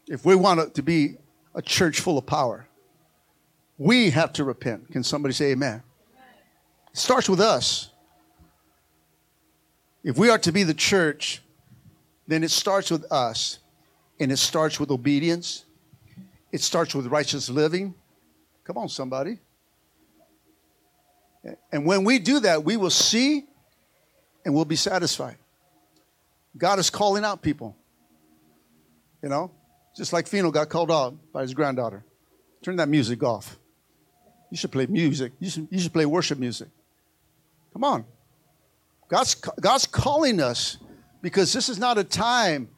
If 0.08 0.24
we 0.26 0.36
want 0.36 0.76
to 0.76 0.84
be 0.84 1.18
a 1.56 1.62
church 1.64 2.02
full 2.02 2.20
of 2.20 2.28
power, 2.28 2.68
we 3.80 4.12
have 4.12 4.32
to 4.34 4.44
repent. 4.44 4.92
Can 4.92 5.04
somebody 5.04 5.34
say 5.34 5.54
amen? 5.54 5.82
It 6.94 6.98
starts 7.00 7.28
with 7.28 7.42
us. 7.42 7.90
If 10.04 10.20
we 10.20 10.30
are 10.30 10.38
to 10.38 10.52
be 10.52 10.62
the 10.62 10.76
church, 10.76 11.42
then 12.28 12.44
it 12.44 12.52
starts 12.52 12.92
with 12.92 13.12
us. 13.12 13.58
And 14.20 14.32
it 14.32 14.38
starts 14.38 14.80
with 14.80 14.92
obedience. 14.92 15.66
It 16.56 16.62
starts 16.62 16.96
with 16.96 17.08
righteous 17.08 17.50
living. 17.50 17.94
Come 18.64 18.78
on, 18.78 18.88
somebody. 18.88 19.40
And 21.70 21.86
when 21.86 22.06
we 22.06 22.18
do 22.18 22.40
that, 22.40 22.64
we 22.64 22.78
will 22.78 22.90
see 22.90 23.44
and 24.46 24.56
we'll 24.56 24.64
be 24.64 24.78
satisfied. 24.78 25.36
God 26.58 26.80
is 26.80 26.90
calling 26.90 27.26
out 27.26 27.42
people. 27.42 27.76
You 29.22 29.28
know, 29.28 29.52
just 29.98 30.14
like 30.14 30.28
Fino 30.28 30.50
got 30.50 30.70
called 30.70 30.90
out 30.90 31.18
by 31.34 31.42
his 31.42 31.54
granddaughter. 31.54 32.06
Turn 32.64 32.78
that 32.78 32.88
music 32.88 33.22
off. 33.22 33.60
You 34.50 34.56
should 34.56 34.72
play 34.72 34.86
music. 34.86 35.34
You 35.42 35.50
should, 35.50 35.68
you 35.70 35.80
should 35.80 35.92
play 35.92 36.06
worship 36.06 36.40
music. 36.40 36.70
Come 37.74 37.84
on. 37.84 38.06
God's, 39.10 39.36
God's 39.36 39.88
calling 39.88 40.40
us 40.40 40.78
because 41.22 41.52
this 41.52 41.68
is 41.68 41.78
not 41.78 41.98
a 41.98 42.04
time 42.06 42.70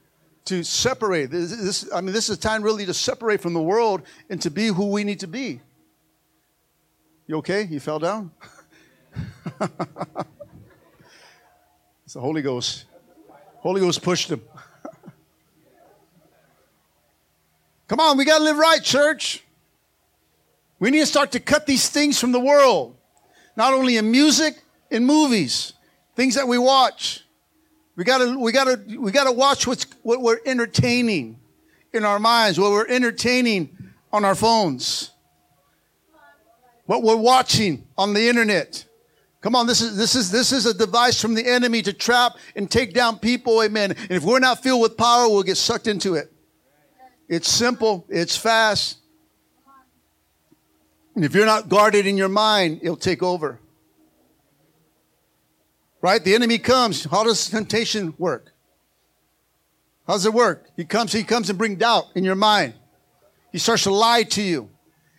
to 0.48 0.64
separate. 0.64 1.30
This, 1.30 1.52
this, 1.52 1.94
I 1.94 2.02
mean, 2.02 2.14
this 2.14 2.30
is 2.30 2.38
a 2.38 2.40
time 2.40 2.64
really 2.64 2.86
to 2.86 2.94
separate 2.94 3.42
from 3.42 3.54
the 3.54 3.62
world 3.62 4.02
and 4.30 4.42
to 4.42 4.50
be 4.50 4.68
who 4.68 4.88
we 4.92 5.04
need 5.04 5.20
to 5.22 5.28
be. 5.28 5.62
You 7.28 7.38
okay? 7.38 7.64
You 7.64 7.80
fell 7.80 8.00
down? 8.00 8.32
it's 12.06 12.14
the 12.14 12.20
Holy 12.20 12.42
Ghost. 12.42 12.86
Holy 13.58 13.82
Ghost 13.82 14.02
pushed 14.02 14.32
him. 14.32 14.42
Come 17.88 18.00
on, 18.00 18.18
we 18.18 18.26
got 18.26 18.38
to 18.38 18.44
live 18.44 18.58
right, 18.58 18.82
church. 18.82 19.44
We 20.80 20.92
need 20.92 21.00
to 21.00 21.06
start 21.06 21.32
to 21.34 21.40
cut 21.40 21.66
these 21.66 21.90
things 21.90 22.20
from 22.20 22.32
the 22.32 22.40
world, 22.40 22.96
not 23.56 23.74
only 23.74 23.98
in 23.98 24.10
music, 24.12 24.62
in 24.90 25.06
movies, 25.06 25.74
things 26.16 26.36
that 26.36 26.48
we 26.48 26.58
watch. 26.58 27.26
We 27.98 28.04
gotta, 28.04 28.38
we 28.38 28.52
gotta, 28.52 28.80
we 29.00 29.12
gotta 29.12 29.32
watch 29.32 29.66
what's, 29.66 29.88
what 30.04 30.22
we're 30.22 30.40
entertaining 30.46 31.40
in 31.94 32.06
our 32.06 32.20
minds, 32.20 32.60
what 32.60 32.70
we're 32.70 32.88
entertaining 32.88 33.76
on 34.14 34.24
our 34.24 34.36
phones, 34.36 35.10
what 36.86 37.02
we're 37.02 37.16
watching 37.16 37.88
on 37.98 38.14
the 38.14 38.30
internet. 38.30 38.86
Come 39.42 39.56
on, 39.56 39.66
this 39.66 39.82
is, 39.82 39.98
this 39.98 40.14
is, 40.14 40.30
this 40.30 40.52
is 40.52 40.68
a 40.68 40.76
device 40.76 41.20
from 41.20 41.34
the 41.34 41.46
enemy 41.46 41.82
to 41.82 41.92
trap 41.92 42.34
and 42.56 42.70
take 42.70 42.94
down 42.94 43.18
people, 43.18 43.64
amen. 43.64 43.92
And 43.92 44.12
if 44.12 44.24
we're 44.24 44.40
not 44.40 44.62
filled 44.62 44.84
with 44.84 44.96
power, 44.96 45.28
we'll 45.28 45.42
get 45.42 45.58
sucked 45.58 45.88
into 45.88 46.14
it. 46.14 46.32
It's 47.28 47.50
simple, 47.50 48.06
it's 48.10 48.38
fast. 48.38 49.00
And 51.16 51.26
if 51.26 51.34
you're 51.34 51.48
not 51.48 51.68
guarded 51.68 52.06
in 52.06 52.16
your 52.16 52.30
mind, 52.30 52.80
it'll 52.84 52.96
take 52.96 53.24
over. 53.24 53.60
Right? 56.08 56.24
The 56.24 56.36
enemy 56.36 56.58
comes. 56.58 57.04
How 57.04 57.26
does 57.26 57.50
temptation 57.50 58.14
work? 58.18 58.54
How 60.08 60.14
does 60.14 60.26
it 60.26 60.34
work? 60.34 60.70
He 60.78 60.86
comes, 60.86 61.12
he 61.12 61.26
comes 61.26 61.50
and 61.50 61.60
bring 61.60 61.76
doubt 61.76 62.06
in 62.16 62.24
your 62.24 62.34
mind. 62.34 62.76
He 63.52 63.58
starts 63.58 63.84
to 63.84 63.94
lie 63.94 64.24
to 64.24 64.42
you. 64.42 64.70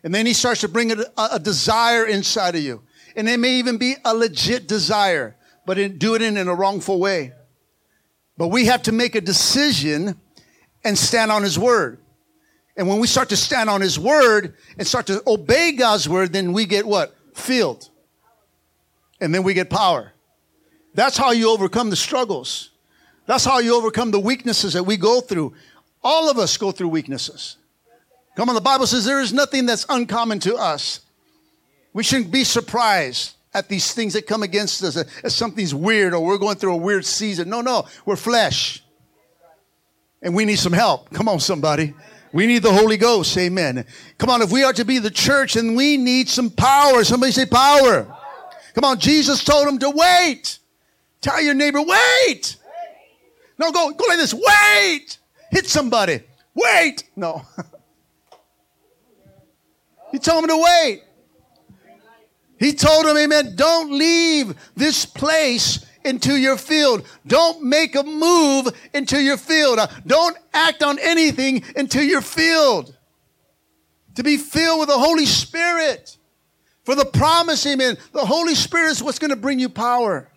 And 0.02 0.14
then 0.14 0.24
he 0.24 0.32
starts 0.32 0.62
to 0.62 0.68
bring 0.68 0.90
a, 0.90 1.04
a 1.18 1.38
desire 1.38 2.06
inside 2.06 2.54
of 2.54 2.62
you. 2.62 2.84
And 3.16 3.28
it 3.28 3.38
may 3.38 3.56
even 3.56 3.76
be 3.76 3.96
a 4.02 4.14
legit 4.14 4.66
desire, 4.66 5.36
but 5.66 5.76
in, 5.76 5.98
do 5.98 6.14
it 6.14 6.22
in, 6.22 6.38
in 6.38 6.48
a 6.48 6.54
wrongful 6.54 6.98
way. 6.98 7.34
But 8.38 8.48
we 8.48 8.64
have 8.64 8.84
to 8.84 8.92
make 8.92 9.14
a 9.14 9.20
decision 9.20 10.18
and 10.84 10.96
stand 10.96 11.30
on 11.30 11.42
his 11.42 11.58
word. 11.58 12.00
And 12.78 12.88
when 12.88 12.98
we 12.98 13.08
start 13.08 13.28
to 13.28 13.36
stand 13.36 13.68
on 13.68 13.82
his 13.82 13.98
word 13.98 14.54
and 14.78 14.86
start 14.86 15.08
to 15.08 15.22
obey 15.26 15.72
God's 15.72 16.08
word, 16.08 16.32
then 16.32 16.54
we 16.54 16.64
get 16.64 16.86
what? 16.86 17.14
Filled. 17.34 17.90
And 19.20 19.34
then 19.34 19.42
we 19.42 19.52
get 19.52 19.68
power. 19.68 20.14
That's 20.94 21.16
how 21.16 21.32
you 21.32 21.50
overcome 21.50 21.90
the 21.90 21.96
struggles. 21.96 22.70
That's 23.26 23.44
how 23.44 23.58
you 23.58 23.76
overcome 23.76 24.10
the 24.10 24.20
weaknesses 24.20 24.72
that 24.72 24.84
we 24.84 24.96
go 24.96 25.20
through. 25.20 25.54
All 26.02 26.30
of 26.30 26.38
us 26.38 26.56
go 26.56 26.72
through 26.72 26.88
weaknesses. 26.88 27.56
Come 28.36 28.48
on, 28.48 28.54
the 28.54 28.60
Bible 28.60 28.86
says 28.86 29.04
there 29.04 29.20
is 29.20 29.32
nothing 29.32 29.66
that's 29.66 29.84
uncommon 29.88 30.38
to 30.40 30.56
us. 30.56 31.00
We 31.92 32.02
shouldn't 32.02 32.30
be 32.30 32.44
surprised 32.44 33.34
at 33.52 33.68
these 33.68 33.92
things 33.92 34.12
that 34.12 34.26
come 34.26 34.42
against 34.42 34.82
us 34.82 34.96
as 34.96 35.34
something's 35.34 35.74
weird 35.74 36.14
or 36.14 36.24
we're 36.24 36.38
going 36.38 36.56
through 36.56 36.74
a 36.74 36.76
weird 36.76 37.04
season. 37.04 37.48
No, 37.48 37.60
no, 37.60 37.86
we're 38.06 38.16
flesh. 38.16 38.82
And 40.22 40.34
we 40.34 40.44
need 40.44 40.58
some 40.58 40.72
help. 40.72 41.10
Come 41.10 41.28
on, 41.28 41.40
somebody. 41.40 41.94
We 42.32 42.46
need 42.46 42.62
the 42.62 42.72
Holy 42.72 42.96
Ghost. 42.96 43.36
Amen. 43.38 43.84
Come 44.18 44.30
on, 44.30 44.42
if 44.42 44.52
we 44.52 44.64
are 44.64 44.72
to 44.74 44.84
be 44.84 44.98
the 44.98 45.10
church, 45.10 45.56
and 45.56 45.76
we 45.76 45.96
need 45.96 46.28
some 46.28 46.50
power. 46.50 47.04
Somebody 47.04 47.32
say 47.32 47.46
power. 47.46 48.04
Come 48.74 48.84
on, 48.84 48.98
Jesus 48.98 49.42
told 49.44 49.66
him 49.66 49.78
to 49.78 49.90
wait. 49.90 50.58
Tell 51.20 51.40
your 51.42 51.54
neighbor, 51.54 51.82
wait. 51.82 52.56
No, 53.58 53.72
go, 53.72 53.90
go 53.90 54.04
like 54.06 54.18
this. 54.18 54.34
Wait. 54.34 55.18
Hit 55.50 55.66
somebody. 55.66 56.20
Wait. 56.54 57.04
No. 57.16 57.42
he 60.12 60.18
told 60.18 60.44
him 60.44 60.50
to 60.50 60.62
wait. 60.62 61.02
He 62.58 62.72
told 62.72 63.06
him, 63.06 63.16
amen, 63.16 63.54
don't 63.54 63.92
leave 63.92 64.54
this 64.74 65.06
place 65.06 65.84
into 66.04 66.36
your 66.36 66.56
field. 66.56 67.06
Don't 67.26 67.62
make 67.62 67.94
a 67.94 68.02
move 68.02 68.68
into 68.92 69.20
your 69.20 69.36
field. 69.36 69.78
Don't 70.06 70.36
act 70.52 70.82
on 70.82 70.98
anything 70.98 71.62
into 71.76 72.04
your 72.04 72.20
field. 72.20 72.96
To 74.16 74.24
be 74.24 74.36
filled 74.36 74.80
with 74.80 74.88
the 74.88 74.98
Holy 74.98 75.26
Spirit. 75.26 76.16
For 76.84 76.94
the 76.96 77.04
promise, 77.04 77.64
amen, 77.66 77.98
the 78.12 78.24
Holy 78.24 78.54
Spirit 78.54 78.92
is 78.92 79.02
what's 79.02 79.18
going 79.18 79.30
to 79.30 79.36
bring 79.36 79.60
you 79.60 79.68
power. 79.68 80.28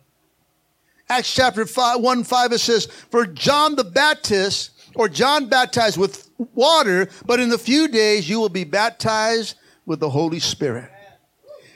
Acts 1.11 1.33
chapter 1.33 1.65
5, 1.65 1.99
1 1.99 2.23
5, 2.23 2.51
it 2.53 2.59
says, 2.59 2.85
For 2.85 3.25
John 3.25 3.75
the 3.75 3.83
Baptist, 3.83 4.71
or 4.95 5.09
John 5.09 5.49
baptized 5.49 5.97
with 5.97 6.29
water, 6.37 7.09
but 7.25 7.41
in 7.41 7.51
a 7.51 7.57
few 7.57 7.89
days 7.89 8.29
you 8.29 8.39
will 8.39 8.47
be 8.47 8.63
baptized 8.63 9.55
with 9.85 9.99
the 9.99 10.09
Holy 10.09 10.39
Spirit. 10.39 10.89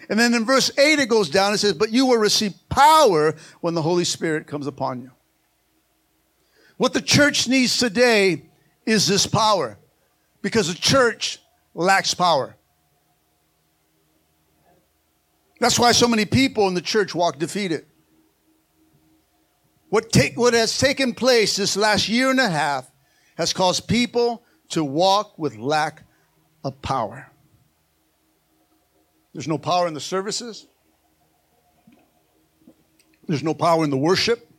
And 0.10 0.18
then 0.18 0.34
in 0.34 0.46
verse 0.46 0.72
8 0.78 1.00
it 1.00 1.10
goes 1.10 1.30
down, 1.30 1.54
it 1.54 1.58
says, 1.58 1.74
But 1.74 1.92
you 1.92 2.06
will 2.06 2.18
receive 2.18 2.54
power 2.70 3.36
when 3.60 3.74
the 3.74 3.82
Holy 3.82 4.06
Spirit 4.06 4.48
comes 4.48 4.68
upon 4.68 5.02
you. 5.02 5.12
What 6.78 6.94
the 6.94 7.02
church 7.02 7.46
needs 7.46 7.78
today 7.78 8.44
is 8.86 9.06
this 9.06 9.28
power 9.28 9.78
because 10.42 10.70
the 10.70 10.80
church 10.80 11.40
lacks 11.74 12.14
power. 12.14 12.56
That's 15.60 15.78
why 15.78 15.92
so 15.92 16.08
many 16.08 16.24
people 16.24 16.70
in 16.70 16.74
the 16.74 16.82
church 16.82 17.14
walk 17.14 17.38
defeated. 17.38 17.86
What, 19.90 20.12
take, 20.12 20.38
what 20.38 20.54
has 20.54 20.78
taken 20.78 21.14
place 21.14 21.56
this 21.56 21.78
last 21.78 22.10
year 22.10 22.30
and 22.30 22.40
a 22.40 22.50
half 22.50 22.90
has 23.38 23.54
caused 23.54 23.88
people 23.88 24.44
to 24.70 24.84
walk 24.84 25.38
with 25.38 25.58
lack 25.58 26.04
of 26.64 26.82
power. 26.82 27.32
There's 29.34 29.48
no 29.48 29.58
power 29.58 29.88
in 29.88 29.94
the 29.94 30.00
services. 30.00 30.66
There's 33.28 33.44
no 33.44 33.54
power 33.54 33.84
in 33.84 33.90
the 33.90 33.98
worship. 33.98 34.50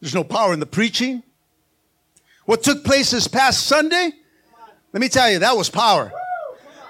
There's 0.00 0.14
no 0.14 0.24
power 0.24 0.52
in 0.52 0.60
the 0.60 0.66
preaching. 0.66 1.22
What 2.44 2.62
took 2.62 2.84
place 2.84 3.12
this 3.12 3.28
past 3.28 3.66
Sunday, 3.66 4.10
let 4.92 5.00
me 5.00 5.08
tell 5.08 5.30
you, 5.30 5.38
that 5.38 5.56
was 5.56 5.70
power. 5.70 6.12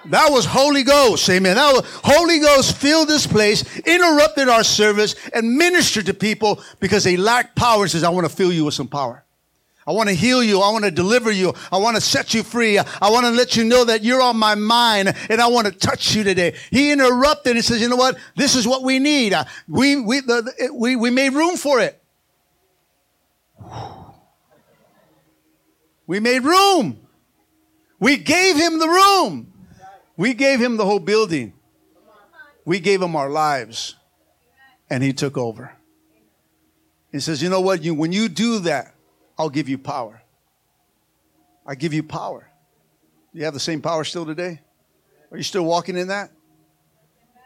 That 0.06 0.30
was 0.30 0.44
Holy 0.44 0.82
Ghost. 0.82 1.28
Amen. 1.30 1.56
That 1.56 1.72
was, 1.72 1.82
Holy 2.02 2.40
Ghost 2.40 2.76
filled 2.76 3.08
this 3.08 3.26
place, 3.26 3.78
interrupted 3.80 4.48
our 4.48 4.64
service, 4.64 5.14
and 5.32 5.56
ministered 5.56 6.06
to 6.06 6.14
people 6.14 6.60
because 6.80 7.04
they 7.04 7.16
lacked 7.16 7.54
power 7.56 7.82
and 7.82 7.90
says, 7.90 8.02
I 8.02 8.10
want 8.10 8.28
to 8.28 8.34
fill 8.34 8.52
you 8.52 8.64
with 8.64 8.74
some 8.74 8.88
power. 8.88 9.24
I 9.86 9.92
want 9.92 10.08
to 10.08 10.14
heal 10.14 10.44
you. 10.44 10.60
I 10.60 10.70
want 10.70 10.84
to 10.84 10.90
deliver 10.90 11.30
you. 11.32 11.54
I 11.72 11.78
want 11.78 11.96
to 11.96 12.00
set 12.00 12.34
you 12.34 12.42
free. 12.42 12.78
I 12.78 13.10
want 13.10 13.26
to 13.26 13.32
let 13.32 13.56
you 13.56 13.64
know 13.64 13.84
that 13.84 14.04
you're 14.04 14.22
on 14.22 14.36
my 14.36 14.54
mind 14.54 15.14
and 15.28 15.40
I 15.40 15.48
want 15.48 15.66
to 15.66 15.72
touch 15.72 16.14
you 16.14 16.22
today. 16.22 16.54
He 16.70 16.92
interrupted 16.92 17.56
and 17.56 17.64
says, 17.64 17.80
you 17.80 17.88
know 17.88 17.96
what? 17.96 18.16
This 18.36 18.54
is 18.54 18.66
what 18.66 18.84
we 18.84 19.00
need. 19.00 19.32
Uh, 19.32 19.44
we, 19.68 19.96
we, 19.96 20.20
the, 20.20 20.70
we, 20.72 20.94
we 20.94 21.10
made 21.10 21.32
room 21.32 21.56
for 21.56 21.80
it. 21.80 22.00
We 26.06 26.20
made 26.20 26.44
room. 26.44 27.00
We 27.98 28.18
gave 28.18 28.56
him 28.56 28.78
the 28.78 28.88
room. 28.88 29.51
We 30.22 30.35
gave 30.35 30.61
him 30.61 30.76
the 30.76 30.85
whole 30.85 31.00
building. 31.00 31.52
We 32.64 32.78
gave 32.78 33.02
him 33.02 33.16
our 33.16 33.28
lives. 33.28 33.96
And 34.88 35.02
he 35.02 35.12
took 35.12 35.37
over. 35.37 35.72
He 37.11 37.18
says, 37.18 37.42
you 37.42 37.48
know 37.48 37.61
what? 37.61 37.82
You, 37.82 37.92
when 37.92 38.12
you 38.12 38.28
do 38.28 38.61
that, 38.61 38.94
I'll 39.37 39.50
give 39.50 39.68
you 39.68 39.78
power. 39.78 40.22
I 41.66 41.74
give 41.74 41.92
you 41.92 42.04
power. 42.04 42.48
You 43.32 43.46
have 43.46 43.52
the 43.52 43.58
same 43.58 43.82
power 43.82 44.04
still 44.04 44.24
today? 44.24 44.61
Are 45.32 45.37
you 45.37 45.42
still 45.42 45.64
walking 45.64 45.96
in 45.96 46.06
that? 46.06 46.30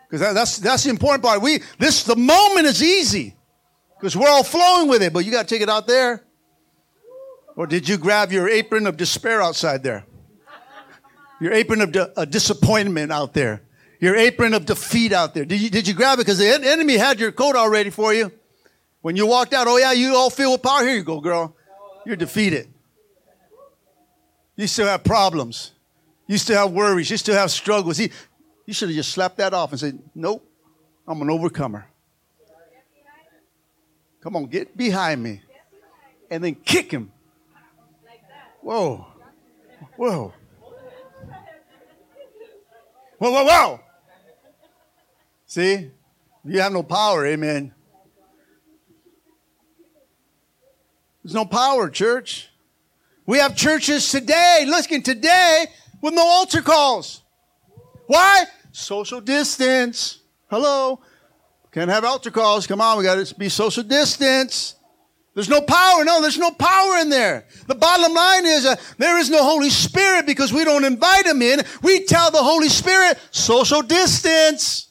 Because 0.07 0.21
that, 0.21 0.35
that's 0.35 0.59
that's 0.59 0.85
the 0.85 0.91
important 0.91 1.25
part. 1.25 1.41
We 1.41 1.61
this 1.79 2.03
the 2.03 2.15
moment 2.15 2.67
is 2.67 2.83
easy 2.83 3.37
because 3.99 4.15
we're 4.15 4.29
all 4.29 4.45
flowing 4.45 4.91
with 4.91 5.03
it, 5.03 5.15
but 5.15 5.25
you 5.25 5.33
got 5.33 5.49
to 5.49 5.55
take 5.55 5.63
it 5.63 5.71
out 5.71 5.87
there. 5.87 6.23
Or 7.57 7.67
did 7.67 7.89
you 7.89 7.97
grab 7.97 8.33
your 8.33 8.51
apron 8.51 8.87
of 8.87 8.99
despair 8.99 9.41
outside 9.41 9.83
there? 9.83 10.05
Your 11.41 11.53
apron 11.53 11.81
of 11.81 11.93
di- 11.93 12.25
disappointment 12.27 13.13
out 13.13 13.35
there. 13.35 13.63
Your 14.01 14.17
apron 14.17 14.55
of 14.55 14.67
defeat 14.67 15.13
out 15.13 15.35
there. 15.35 15.45
Did 15.45 15.61
you, 15.61 15.71
did 15.71 15.89
you 15.89 15.95
grab 15.95 16.19
it? 16.19 16.23
Because 16.27 16.39
the 16.39 16.49
enemy 16.49 16.97
had 16.97 17.19
your 17.19 17.33
coat 17.33 17.57
all 17.57 17.71
ready 17.71 17.91
for 17.91 18.13
you. 18.13 18.31
When 19.01 19.17
you 19.17 19.27
walked 19.27 19.55
out, 19.55 19.67
oh 19.69 19.77
yeah, 19.77 19.93
you 19.93 20.15
all 20.15 20.31
feel 20.31 20.53
with 20.53 20.63
power. 20.63 20.83
Here 20.83 20.97
you 20.97 21.05
go, 21.05 21.21
girl. 21.21 21.55
You're 22.05 22.17
defeated. 22.17 22.69
You 24.57 24.67
still 24.67 24.87
have 24.87 25.05
problems. 25.05 25.73
You 26.27 26.39
still 26.39 26.57
have 26.57 26.73
worries. 26.73 27.11
You 27.11 27.17
still 27.17 27.35
have 27.35 27.51
struggles. 27.51 27.99
He, 27.99 28.11
you 28.65 28.75
should 28.75 28.89
have 28.89 28.97
just 28.97 29.13
slapped 29.13 29.37
that 29.37 29.55
off 29.55 29.71
and 29.71 29.79
said, 29.79 29.99
Nope, 30.15 30.45
I'm 31.07 31.21
an 31.23 31.31
overcomer. 31.31 31.87
Come 34.21 34.37
on, 34.37 34.47
get 34.47 34.77
behind 34.77 35.23
me. 35.23 35.43
And 36.31 36.43
then 36.43 36.57
kick 36.57 36.91
him. 36.91 37.13
Whoa. 38.61 39.07
Whoa. 39.97 40.33
Whoa, 43.19 43.31
whoa, 43.31 43.45
whoa. 43.45 43.81
See? 45.47 45.91
You 46.45 46.61
have 46.61 46.73
no 46.73 46.83
power, 46.83 47.27
amen. 47.27 47.73
There's 51.25 51.35
no 51.35 51.45
power, 51.45 51.91
church. 51.91 52.51
We 53.27 53.39
have 53.39 53.57
churches 53.57 54.09
today, 54.09 54.65
listen, 54.67 55.03
today, 55.03 55.67
with 56.01 56.15
no 56.15 56.25
altar 56.25 56.63
calls. 56.63 57.23
Why? 58.07 58.45
Social 58.71 59.21
distance. 59.21 60.21
Hello. 60.49 61.01
Can't 61.73 61.91
have 61.91 62.05
altar 62.05 62.31
calls. 62.31 62.67
Come 62.67 62.81
on, 62.81 62.99
we 62.99 63.05
got 63.05 63.27
to 63.27 63.35
be 63.35 63.49
social 63.49 63.83
distance. 63.83 64.76
There's 65.37 65.51
no 65.51 65.61
power. 65.61 66.03
No, 66.03 66.23
there's 66.23 66.39
no 66.39 66.51
power 66.51 66.97
in 66.97 67.11
there. 67.11 67.45
The 67.67 67.75
bottom 67.75 68.15
line 68.15 68.47
is 68.47 68.65
uh, 68.65 68.75
there 68.97 69.19
is 69.19 69.29
no 69.29 69.45
Holy 69.45 69.69
Spirit 69.69 70.25
because 70.25 70.51
we 70.51 70.65
don't 70.65 70.83
invite 70.83 71.27
him 71.27 71.43
in. 71.43 71.61
We 71.83 72.05
tell 72.05 72.31
the 72.31 72.43
Holy 72.43 72.71
Spirit, 72.71 73.19
social 73.33 73.83
distance. 73.83 74.89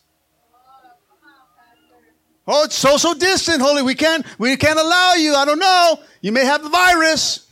Oh, 2.46 2.66
it's 2.66 2.76
social 2.76 3.16
distant, 3.16 3.60
holy. 3.60 3.82
We 3.82 3.96
can't, 3.96 4.24
we 4.38 4.56
can't 4.56 4.78
allow 4.78 5.16
you. 5.16 5.34
I 5.34 5.46
don't 5.46 5.58
know. 5.58 6.00
You 6.22 6.32
may 6.32 6.46
have 6.46 6.62
the 6.62 6.70
virus. 6.70 7.45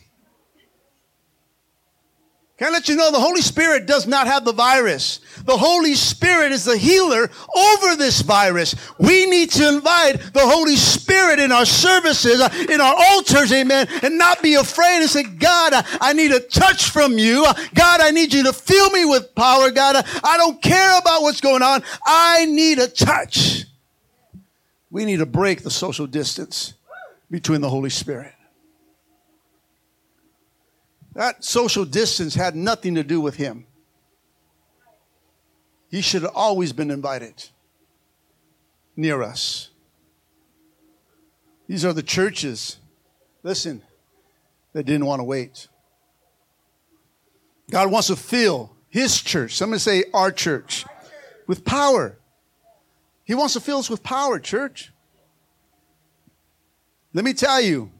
Can 2.63 2.71
I 2.71 2.75
let 2.75 2.87
you 2.87 2.95
know 2.95 3.11
the 3.11 3.19
Holy 3.19 3.41
Spirit 3.41 3.87
does 3.87 4.07
not 4.07 4.25
have 4.25 4.45
the 4.45 4.53
virus? 4.53 5.19
The 5.43 5.57
Holy 5.57 5.95
Spirit 5.95 6.53
is 6.53 6.63
the 6.63 6.77
healer 6.77 7.29
over 7.57 7.95
this 7.97 8.21
virus. 8.21 8.73
We 8.97 9.25
need 9.25 9.51
to 9.51 9.67
invite 9.67 10.31
the 10.31 10.47
Holy 10.47 10.77
Spirit 10.77 11.39
in 11.39 11.51
our 11.51 11.65
services, 11.65 12.39
uh, 12.39 12.47
in 12.69 12.79
our 12.79 12.95
altars, 12.97 13.51
amen, 13.51 13.89
and 14.01 14.17
not 14.17 14.41
be 14.41 14.53
afraid 14.53 15.01
and 15.01 15.09
say, 15.09 15.23
God, 15.23 15.73
I 15.99 16.13
need 16.13 16.31
a 16.31 16.39
touch 16.39 16.89
from 16.89 17.17
you. 17.17 17.45
God, 17.73 17.99
I 17.99 18.11
need 18.11 18.33
you 18.33 18.43
to 18.43 18.53
fill 18.53 18.89
me 18.91 19.03
with 19.03 19.35
power. 19.35 19.69
God, 19.69 19.97
I 20.23 20.37
don't 20.37 20.61
care 20.61 20.97
about 20.97 21.21
what's 21.21 21.41
going 21.41 21.63
on. 21.63 21.83
I 22.05 22.45
need 22.45 22.79
a 22.79 22.87
touch. 22.87 23.65
We 24.89 25.03
need 25.03 25.17
to 25.17 25.25
break 25.25 25.63
the 25.63 25.69
social 25.69 26.07
distance 26.07 26.75
between 27.29 27.59
the 27.59 27.69
Holy 27.69 27.89
Spirit. 27.89 28.31
That 31.13 31.43
social 31.43 31.85
distance 31.85 32.35
had 32.35 32.55
nothing 32.55 32.95
to 32.95 33.03
do 33.03 33.21
with 33.21 33.35
him. 33.35 33.65
He 35.89 36.01
should 36.01 36.23
have 36.23 36.31
always 36.33 36.73
been 36.73 36.89
invited 36.89 37.49
near 38.95 39.21
us. 39.21 39.69
These 41.67 41.85
are 41.85 41.93
the 41.93 42.03
churches, 42.03 42.77
listen, 43.43 43.83
that 44.73 44.85
didn't 44.85 45.05
want 45.05 45.19
to 45.19 45.23
wait. 45.23 45.67
God 47.69 47.91
wants 47.91 48.07
to 48.07 48.15
fill 48.15 48.75
his 48.89 49.21
church, 49.21 49.55
somebody 49.55 49.79
say 49.79 50.03
our 50.13 50.31
church, 50.31 50.85
with 51.47 51.63
power. 51.63 52.17
He 53.23 53.35
wants 53.35 53.53
to 53.53 53.59
fill 53.59 53.77
us 53.77 53.89
with 53.89 54.03
power, 54.03 54.39
church. 54.39 54.91
Let 57.13 57.23
me 57.23 57.33
tell 57.33 57.61
you, 57.61 57.91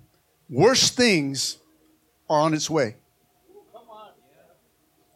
worse 0.50 0.90
things 0.90 1.58
are 2.30 2.42
on 2.42 2.54
its 2.54 2.70
way. 2.70 2.96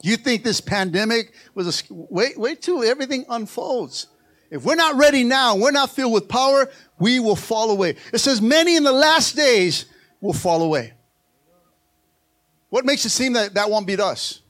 You 0.02 0.16
think 0.16 0.44
this 0.44 0.62
pandemic 0.62 1.34
was 1.56 1.82
a 1.90 1.94
wait, 1.94 2.38
wait 2.38 2.62
till 2.62 2.84
everything 2.84 3.26
unfolds. 3.30 4.08
If 4.50 4.64
we're 4.64 4.76
not 4.76 4.96
ready 4.96 5.24
now, 5.24 5.56
we're 5.56 5.72
not 5.72 5.90
filled 5.90 6.14
with 6.14 6.30
power, 6.30 6.70
we 7.00 7.20
will 7.20 7.36
fall 7.36 7.72
away. 7.72 7.96
It 8.14 8.20
says 8.20 8.42
many 8.42 8.78
in 8.78 8.84
the 8.84 8.92
last 8.92 9.36
days 9.36 9.86
will 10.22 10.34
fall 10.34 10.62
away. 10.62 10.94
What 12.70 12.86
makes 12.86 13.06
it 13.06 13.10
seem 13.10 13.34
that 13.34 13.56
that 13.56 13.70
won't 13.70 13.88
be 13.88 14.00
us? 14.00 14.42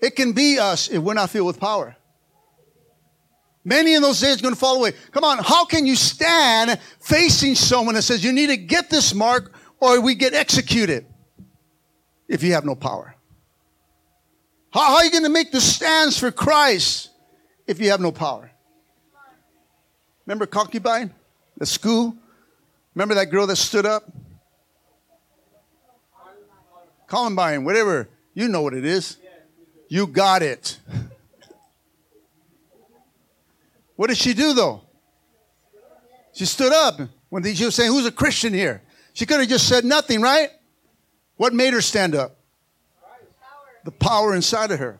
It 0.00 0.16
can 0.16 0.32
be 0.32 0.58
us 0.58 0.88
if 0.88 1.02
we're 1.02 1.14
not 1.14 1.30
filled 1.30 1.46
with 1.46 1.60
power. 1.60 1.96
Many 3.64 3.94
in 3.94 4.02
those 4.02 4.20
days 4.20 4.38
are 4.38 4.42
going 4.42 4.54
to 4.54 4.60
fall 4.60 4.76
away. 4.76 4.92
Come 5.10 5.24
on, 5.24 5.38
how 5.38 5.64
can 5.64 5.86
you 5.86 5.96
stand 5.96 6.78
facing 7.00 7.54
someone 7.54 7.94
that 7.94 8.02
says 8.02 8.22
you 8.22 8.32
need 8.32 8.48
to 8.48 8.58
get 8.58 8.90
this 8.90 9.14
mark 9.14 9.54
or 9.80 10.00
we 10.02 10.14
get 10.14 10.34
executed 10.34 11.06
if 12.28 12.42
you 12.42 12.52
have 12.52 12.66
no 12.66 12.74
power? 12.74 13.13
How, 14.74 14.80
how 14.80 14.96
are 14.96 15.04
you 15.04 15.10
going 15.12 15.22
to 15.22 15.30
make 15.30 15.52
the 15.52 15.60
stands 15.60 16.18
for 16.18 16.32
Christ 16.32 17.10
if 17.68 17.80
you 17.80 17.90
have 17.90 18.00
no 18.00 18.10
power? 18.10 18.50
Remember 20.26 20.46
concubine, 20.46 21.14
the 21.56 21.64
school? 21.64 22.16
Remember 22.96 23.14
that 23.14 23.26
girl 23.26 23.46
that 23.46 23.54
stood 23.54 23.86
up? 23.86 24.10
Columbine, 27.06 27.64
whatever. 27.64 28.08
You 28.34 28.48
know 28.48 28.62
what 28.62 28.74
it 28.74 28.84
is. 28.84 29.16
You 29.88 30.08
got 30.08 30.42
it. 30.42 30.78
What 33.96 34.08
did 34.08 34.18
she 34.18 34.34
do 34.34 34.54
though? 34.54 34.82
She 36.32 36.46
stood 36.46 36.72
up 36.72 36.98
when 37.28 37.44
she 37.44 37.64
was 37.64 37.76
saying, 37.76 37.92
Who's 37.92 38.06
a 38.06 38.10
Christian 38.10 38.52
here? 38.52 38.82
She 39.12 39.24
could 39.24 39.38
have 39.38 39.48
just 39.48 39.68
said 39.68 39.84
nothing, 39.84 40.20
right? 40.20 40.50
What 41.36 41.54
made 41.54 41.74
her 41.74 41.80
stand 41.80 42.16
up? 42.16 42.36
The 43.84 43.92
power 43.92 44.34
inside 44.34 44.70
of 44.70 44.78
her. 44.78 44.98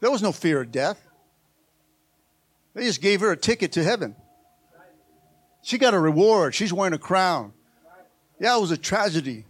There 0.00 0.10
was 0.10 0.22
no 0.22 0.32
fear 0.32 0.60
of 0.60 0.72
death. 0.72 1.00
They 2.74 2.84
just 2.84 3.00
gave 3.00 3.20
her 3.20 3.32
a 3.32 3.36
ticket 3.36 3.72
to 3.72 3.82
heaven. 3.82 4.14
She 5.62 5.78
got 5.78 5.94
a 5.94 5.98
reward. 5.98 6.54
She's 6.54 6.72
wearing 6.72 6.94
a 6.94 6.98
crown. 6.98 7.52
Yeah, 8.40 8.56
it 8.56 8.60
was 8.60 8.70
a 8.70 8.76
tragedy. 8.76 9.44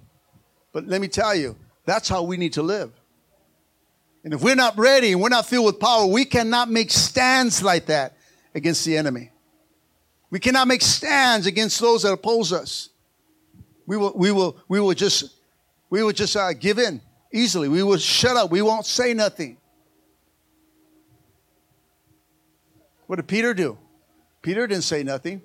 But 0.72 0.87
let 0.87 1.00
me 1.00 1.09
tell 1.09 1.35
you, 1.35 1.57
that's 1.85 2.09
how 2.09 2.22
we 2.22 2.37
need 2.37 2.54
to 2.54 2.62
live. 2.62 2.92
And 4.24 4.35
if 4.35 4.42
we're 4.42 4.54
not 4.54 4.76
ready 4.78 5.12
and 5.12 5.20
we're 5.20 5.28
not 5.28 5.46
filled 5.46 5.66
with 5.66 5.81
power, 5.81 6.07
we 6.07 6.24
cannot 6.24 6.70
make 6.70 6.90
stands 6.90 7.62
like 7.62 7.87
that 7.87 8.16
against 8.54 8.85
the 8.85 8.96
enemy. 8.96 9.31
We 10.31 10.40
cannot 10.40 10.68
make 10.68 10.83
stands 10.83 11.46
against 11.46 11.81
those 11.81 12.02
that 12.02 12.12
oppose 12.12 12.52
us. 12.52 12.90
We 13.87 13.96
will, 13.96 14.12
we 14.14 14.33
will, 14.33 14.59
we 14.68 14.81
will 14.81 14.92
just, 14.92 15.35
we 15.88 16.02
will 16.02 16.12
just 16.12 16.37
uh, 16.37 16.52
give 16.52 16.78
in 16.78 17.00
easily. 17.32 17.68
We 17.68 17.82
will 17.82 17.98
shut 17.98 18.36
up. 18.36 18.50
We 18.50 18.62
won't 18.62 18.86
say 18.86 19.14
nothing. 19.14 19.58
What 23.06 23.16
did 23.16 23.26
Peter 23.26 23.54
do? 23.54 23.78
Peter 24.42 24.66
didn't 24.66 24.84
say 24.84 25.02
nothing. 25.02 25.42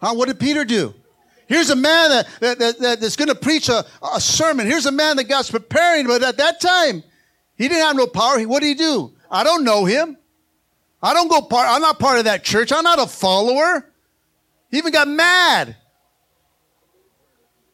Huh? 0.00 0.14
What 0.14 0.28
did 0.28 0.40
Peter 0.40 0.64
do? 0.64 0.94
Here's 1.46 1.70
a 1.70 1.76
man 1.76 2.10
that, 2.10 2.28
that, 2.40 2.58
that 2.78 3.00
that's 3.00 3.16
going 3.16 3.28
to 3.28 3.34
preach 3.34 3.68
a, 3.68 3.84
a 4.14 4.20
sermon. 4.20 4.66
Here's 4.66 4.86
a 4.86 4.92
man 4.92 5.16
that 5.16 5.24
God's 5.24 5.50
preparing, 5.50 6.06
but 6.06 6.22
at 6.22 6.36
that 6.36 6.60
time, 6.60 7.02
he 7.56 7.68
didn't 7.68 7.82
have 7.82 7.96
no 7.96 8.06
power. 8.06 8.40
What 8.42 8.60
did 8.60 8.68
he 8.68 8.74
do? 8.74 9.12
I 9.30 9.44
don't 9.44 9.64
know 9.64 9.84
him. 9.84 10.16
I 11.02 11.12
don't 11.12 11.28
go 11.28 11.42
part, 11.42 11.66
I'm 11.68 11.80
not 11.80 11.98
part 11.98 12.18
of 12.18 12.24
that 12.24 12.44
church. 12.44 12.72
I'm 12.72 12.84
not 12.84 12.98
a 12.98 13.06
follower. 13.06 13.90
He 14.70 14.78
even 14.78 14.92
got 14.92 15.08
mad. 15.08 15.76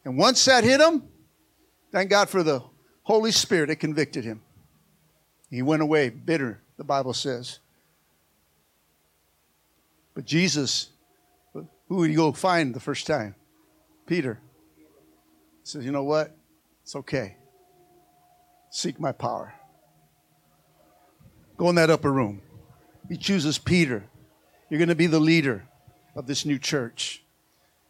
And 0.03 0.17
once 0.17 0.43
that 0.45 0.63
hit 0.63 0.81
him, 0.81 1.03
thank 1.91 2.09
God 2.09 2.29
for 2.29 2.43
the 2.43 2.63
Holy 3.03 3.31
Spirit 3.31 3.67
that 3.67 3.77
convicted 3.77 4.23
him. 4.23 4.41
He 5.49 5.61
went 5.61 5.81
away 5.81 6.09
bitter, 6.09 6.61
the 6.77 6.83
Bible 6.83 7.13
says. 7.13 7.59
But 10.13 10.25
Jesus, 10.25 10.89
who 11.53 11.67
would 11.95 12.09
he 12.09 12.15
go 12.15 12.31
find 12.31 12.73
the 12.73 12.79
first 12.79 13.07
time? 13.07 13.35
Peter. 14.05 14.39
He 14.77 14.83
says, 15.63 15.85
You 15.85 15.91
know 15.91 16.03
what? 16.03 16.35
It's 16.83 16.95
okay. 16.95 17.37
Seek 18.71 18.99
my 18.99 19.11
power. 19.11 19.53
Go 21.57 21.69
in 21.69 21.75
that 21.75 21.89
upper 21.89 22.11
room. 22.11 22.41
He 23.09 23.17
chooses 23.17 23.57
Peter. 23.57 24.03
You're 24.69 24.79
going 24.79 24.89
to 24.89 24.95
be 24.95 25.07
the 25.07 25.19
leader 25.19 25.65
of 26.15 26.27
this 26.27 26.45
new 26.45 26.59
church. 26.59 27.23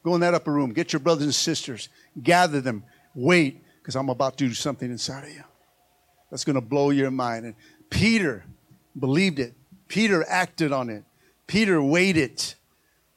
Go 0.03 0.15
in 0.15 0.21
that 0.21 0.33
upper 0.33 0.51
room. 0.51 0.73
Get 0.73 0.93
your 0.93 0.99
brothers 0.99 1.25
and 1.25 1.35
sisters. 1.35 1.89
Gather 2.21 2.61
them. 2.61 2.83
Wait, 3.15 3.63
because 3.87 3.95
I'm 3.95 4.09
about 4.09 4.37
to 4.37 4.49
do 4.49 4.53
something 4.53 4.91
inside 4.91 5.23
of 5.23 5.29
you. 5.29 5.45
That's 6.29 6.43
going 6.43 6.55
to 6.55 6.61
blow 6.61 6.89
your 6.89 7.09
mind. 7.09 7.45
And 7.45 7.55
Peter 7.89 8.43
believed 8.99 9.39
it. 9.39 9.53
Peter 9.87 10.25
acted 10.27 10.73
on 10.73 10.89
it. 10.89 11.05
Peter 11.47 11.81
waited. 11.81 12.53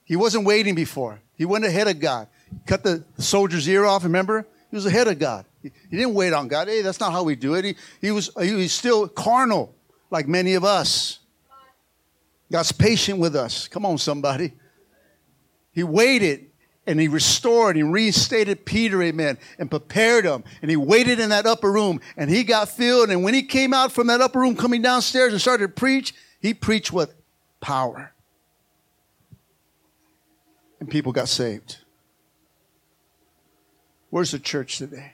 He 0.05 0.15
wasn't 0.15 0.45
waiting 0.47 0.77
before. 0.77 1.23
He 1.35 1.45
went 1.45 1.65
ahead 1.65 1.89
of 1.89 1.99
God. 1.99 2.29
Cut 2.69 2.85
the 2.85 3.03
soldier's 3.19 3.69
ear 3.69 3.85
off, 3.85 4.05
remember? 4.05 4.47
He 4.71 4.77
was 4.77 4.87
ahead 4.87 5.09
of 5.09 5.19
God. 5.19 5.45
He, 5.61 5.73
he 5.91 5.97
didn't 5.97 6.15
wait 6.15 6.33
on 6.33 6.47
God. 6.47 6.69
Hey, 6.69 6.83
that's 6.83 7.01
not 7.01 7.11
how 7.11 7.25
we 7.25 7.35
do 7.35 7.55
it. 7.55 7.65
He, 7.65 7.75
he, 8.01 8.13
was, 8.13 8.31
he 8.41 8.69
still 8.69 9.09
carnal, 9.09 9.75
like 10.09 10.29
many 10.29 10.55
of 10.55 10.63
us. 10.63 11.19
God's 12.53 12.71
patient 12.71 13.19
with 13.19 13.35
us. 13.35 13.67
Come 13.67 13.85
on, 13.85 13.99
somebody. 13.99 14.53
He 15.73 15.83
waited 15.83 16.50
and 16.87 16.99
he 16.99 17.09
restored 17.09 17.77
and 17.77 17.93
reinstated 17.93 18.65
Peter, 18.65 19.03
amen, 19.03 19.39
and 19.59 19.71
prepared 19.71 20.25
him. 20.25 20.43
And 20.63 20.71
he 20.71 20.77
waited 20.77 21.21
in 21.21 21.29
that 21.31 21.47
upper 21.47 21.71
room 21.71 22.01
and 22.17 22.31
he 22.31 22.43
got 22.43 22.69
filled. 22.69 23.11
And 23.11 23.23
when 23.23 23.35
he 23.35 23.43
came 23.43 23.75
out 23.75 23.93
from 23.93 24.07
that 24.09 24.21
upper 24.21 24.41
room, 24.41 24.57
coming 24.57 24.83
downstairs 24.83 25.33
and 25.33 25.41
started 25.41 25.67
to 25.67 25.73
preach, 25.73 26.15
he 26.41 26.55
preached 26.55 26.93
with 26.93 27.15
power. 27.61 28.13
And 30.81 30.89
people 30.89 31.13
got 31.13 31.29
saved. 31.29 31.79
Where's 34.09 34.33
the 34.33 34.39
church 34.39 34.79
today? 34.79 35.13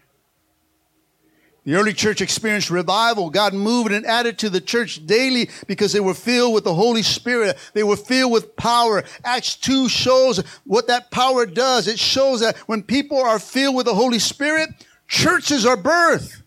The 1.67 1.75
early 1.75 1.93
church 1.93 2.21
experienced 2.21 2.71
revival. 2.71 3.29
God 3.29 3.53
moved 3.53 3.91
and 3.91 4.07
added 4.07 4.39
to 4.39 4.49
the 4.49 4.61
church 4.61 5.05
daily 5.05 5.51
because 5.67 5.93
they 5.93 5.99
were 5.99 6.15
filled 6.15 6.55
with 6.55 6.63
the 6.63 6.73
Holy 6.73 7.03
Spirit. 7.03 7.59
They 7.75 7.83
were 7.83 7.97
filled 7.97 8.31
with 8.31 8.55
power. 8.55 9.03
Acts 9.25 9.57
2 9.57 9.89
shows 9.89 10.39
what 10.63 10.87
that 10.87 11.11
power 11.11 11.45
does. 11.45 11.89
It 11.89 11.99
shows 11.99 12.39
that 12.39 12.57
when 12.69 12.85
people 12.85 13.21
are 13.21 13.41
filled 13.41 13.75
with 13.75 13.87
the 13.87 13.95
Holy 13.97 14.21
Spirit, 14.21 14.71
churches 15.09 15.67
are 15.67 15.77
birthed. 15.77 16.41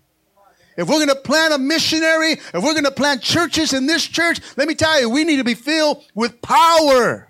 If 0.77 0.87
we're 0.87 1.05
going 1.05 1.09
to 1.09 1.15
plant 1.15 1.53
a 1.53 1.57
missionary, 1.57 2.31
if 2.31 2.53
we're 2.53 2.71
going 2.71 2.85
to 2.85 2.91
plant 2.91 3.21
churches 3.21 3.73
in 3.73 3.87
this 3.87 4.07
church, 4.07 4.39
let 4.55 4.69
me 4.69 4.73
tell 4.73 5.01
you, 5.01 5.09
we 5.09 5.25
need 5.25 5.35
to 5.35 5.43
be 5.43 5.53
filled 5.53 6.01
with 6.15 6.41
power. 6.41 7.29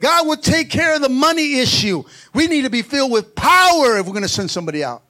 God 0.00 0.26
will 0.26 0.36
take 0.36 0.68
care 0.68 0.94
of 0.94 1.00
the 1.00 1.08
money 1.08 1.60
issue. 1.60 2.04
We 2.34 2.46
need 2.46 2.62
to 2.62 2.70
be 2.70 2.82
filled 2.82 3.10
with 3.10 3.34
power 3.34 3.96
if 3.96 4.04
we're 4.04 4.12
going 4.12 4.20
to 4.20 4.28
send 4.28 4.50
somebody 4.50 4.84
out. 4.84 5.02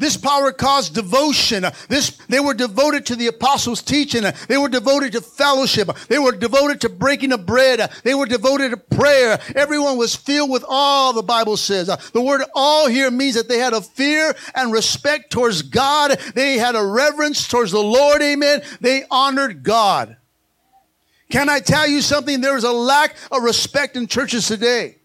This 0.00 0.16
power 0.16 0.50
caused 0.50 0.94
devotion. 0.94 1.66
This, 1.88 2.16
they 2.26 2.40
were 2.40 2.54
devoted 2.54 3.04
to 3.06 3.16
the 3.16 3.26
apostles' 3.26 3.82
teaching. 3.82 4.24
They 4.48 4.56
were 4.56 4.70
devoted 4.70 5.12
to 5.12 5.20
fellowship. 5.20 5.90
They 6.08 6.18
were 6.18 6.32
devoted 6.32 6.80
to 6.80 6.88
breaking 6.88 7.32
of 7.32 7.44
bread. 7.44 7.92
They 8.02 8.14
were 8.14 8.24
devoted 8.24 8.70
to 8.70 8.78
prayer. 8.78 9.38
Everyone 9.54 9.98
was 9.98 10.16
filled 10.16 10.48
with 10.48 10.64
awe, 10.66 11.12
the 11.12 11.22
Bible 11.22 11.58
says. 11.58 11.90
Uh, 11.90 11.96
the 12.14 12.22
word 12.22 12.42
all 12.54 12.88
here 12.88 13.10
means 13.10 13.34
that 13.34 13.46
they 13.46 13.58
had 13.58 13.74
a 13.74 13.82
fear 13.82 14.34
and 14.54 14.72
respect 14.72 15.30
towards 15.30 15.60
God. 15.60 16.18
They 16.34 16.56
had 16.56 16.76
a 16.76 16.82
reverence 16.82 17.46
towards 17.46 17.72
the 17.72 17.82
Lord. 17.82 18.22
Amen. 18.22 18.62
They 18.80 19.04
honored 19.10 19.62
God. 19.62 20.16
Can 21.28 21.50
I 21.50 21.60
tell 21.60 21.86
you 21.86 22.00
something? 22.00 22.40
There 22.40 22.56
is 22.56 22.64
a 22.64 22.72
lack 22.72 23.16
of 23.30 23.42
respect 23.42 23.98
in 23.98 24.06
churches 24.06 24.48
today. 24.48 24.96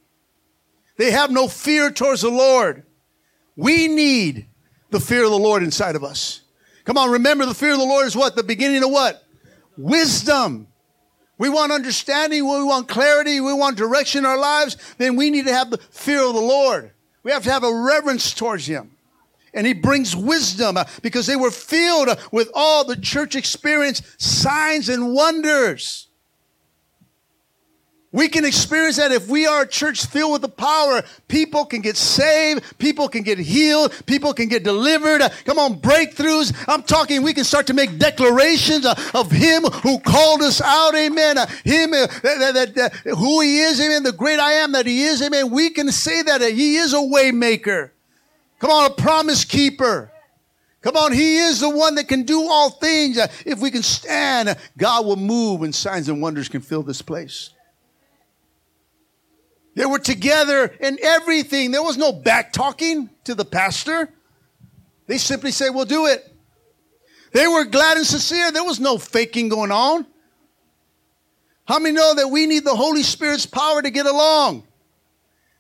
They 0.96 1.12
have 1.12 1.32
no 1.32 1.50
fear 1.50 1.92
towards 1.92 2.22
the 2.22 2.30
Lord. 2.30 2.84
We 3.58 3.90
need 3.90 4.48
the 4.96 5.02
fear 5.02 5.26
of 5.26 5.30
the 5.30 5.38
Lord 5.38 5.62
inside 5.62 5.98
of 5.98 6.06
us. 6.06 6.42
Come 6.86 6.98
on, 6.98 7.12
remember 7.12 7.46
the 7.46 7.54
fear 7.54 7.74
of 7.74 7.80
the 7.80 7.86
Lord 7.86 8.08
is 8.08 8.16
what? 8.16 8.36
The 8.38 8.44
beginning 8.44 8.82
of 8.82 8.92
what? 8.92 9.22
Wisdom. 9.78 10.68
We 11.38 11.50
want 11.50 11.74
understanding, 11.74 12.44
we 12.44 12.64
want 12.64 12.88
clarity, 12.88 13.42
we 13.42 13.52
want 13.52 13.76
direction 13.76 14.20
in 14.20 14.26
our 14.26 14.38
lives, 14.38 14.78
then 14.98 15.18
we 15.18 15.30
need 15.30 15.48
to 15.48 15.54
have 15.54 15.70
the 15.70 15.80
fear 15.80 16.26
of 16.26 16.34
the 16.34 16.40
Lord. 16.40 16.92
We 17.24 17.32
have 17.32 17.44
to 17.44 17.52
have 17.52 17.66
a 17.66 17.74
reverence 17.74 18.34
towards 18.34 18.68
Him. 18.68 18.92
And 19.54 19.68
He 19.68 19.74
brings 19.74 20.16
wisdom 20.16 20.78
uh, 20.78 20.86
because 21.02 21.28
they 21.28 21.36
were 21.36 21.52
filled 21.52 22.08
uh, 22.08 22.16
with 22.32 22.50
all 22.54 22.86
the 22.86 22.96
church 22.96 23.36
experience, 23.36 24.02
signs 24.18 24.88
and 24.88 25.14
wonders. 25.14 26.08
We 28.16 28.30
can 28.30 28.46
experience 28.46 28.96
that 28.96 29.12
if 29.12 29.28
we 29.28 29.46
are 29.46 29.64
a 29.64 29.68
church 29.68 30.06
filled 30.06 30.32
with 30.32 30.42
the 30.42 30.48
power. 30.48 31.04
People 31.28 31.66
can 31.66 31.82
get 31.82 31.98
saved. 31.98 32.64
People 32.78 33.10
can 33.10 33.24
get 33.24 33.38
healed. 33.38 33.94
People 34.06 34.34
can 34.34 34.48
get 34.48 34.64
delivered. 34.64 35.22
Come 35.44 35.60
on, 35.60 35.82
breakthroughs. 35.82 36.56
I'm 36.66 36.82
talking, 36.84 37.24
we 37.24 37.34
can 37.34 37.44
start 37.44 37.68
to 37.68 37.74
make 37.74 37.98
declarations 37.98 38.86
of 38.86 39.30
Him 39.30 39.64
who 39.64 40.00
called 40.00 40.44
us 40.44 40.62
out. 40.62 40.96
Amen. 40.96 41.36
Him, 41.66 41.92
uh, 41.92 42.08
that, 42.24 42.72
that, 42.76 42.94
who 43.18 43.42
He 43.42 43.60
is. 43.60 43.82
Amen. 43.82 44.04
The 44.04 44.14
great 44.14 44.40
I 44.40 44.54
am 44.54 44.72
that 44.72 44.86
He 44.86 45.04
is. 45.04 45.22
Amen. 45.22 45.52
We 45.52 45.72
can 45.72 45.92
say 45.92 46.22
that 46.22 46.40
He 46.42 46.78
is 46.78 46.94
a 46.94 47.00
waymaker. 47.00 47.90
Come 48.60 48.72
on, 48.72 48.92
a 48.92 48.94
promise 48.94 49.44
keeper. 49.44 50.10
Come 50.80 50.96
on, 50.96 51.12
He 51.12 51.36
is 51.36 51.60
the 51.60 51.70
one 51.70 51.96
that 51.96 52.08
can 52.08 52.24
do 52.24 52.48
all 52.48 52.70
things. 52.70 53.18
If 53.46 53.60
we 53.60 53.72
can 53.72 53.84
stand, 53.84 54.56
God 54.78 55.06
will 55.06 55.18
move 55.18 55.64
and 55.64 55.76
signs 55.76 56.08
and 56.08 56.22
wonders 56.22 56.48
can 56.48 56.62
fill 56.62 56.82
this 56.82 57.02
place. 57.02 57.50
They 59.76 59.86
were 59.86 60.00
together 60.00 60.74
in 60.80 60.98
everything. 61.04 61.72
There 61.72 61.84
was 61.84 61.98
no 61.98 62.14
back 62.14 62.54
talking 62.54 63.10
to 63.26 63.36
the 63.36 63.46
pastor. 63.46 64.10
They 65.08 65.18
simply 65.18 65.52
said, 65.52 65.70
We'll 65.70 65.86
do 65.86 66.08
it. 66.08 66.32
They 67.34 67.48
were 67.48 67.66
glad 67.66 67.98
and 67.98 68.06
sincere. 68.06 68.52
There 68.52 68.64
was 68.64 68.80
no 68.80 68.98
faking 68.98 69.50
going 69.50 69.72
on. 69.72 70.08
How 71.68 71.80
many 71.80 71.94
know 71.94 72.16
that 72.16 72.30
we 72.30 72.46
need 72.46 72.64
the 72.64 72.76
Holy 72.76 73.04
Spirit's 73.04 73.46
power 73.46 73.82
to 73.82 73.90
get 73.90 74.06
along? 74.06 74.66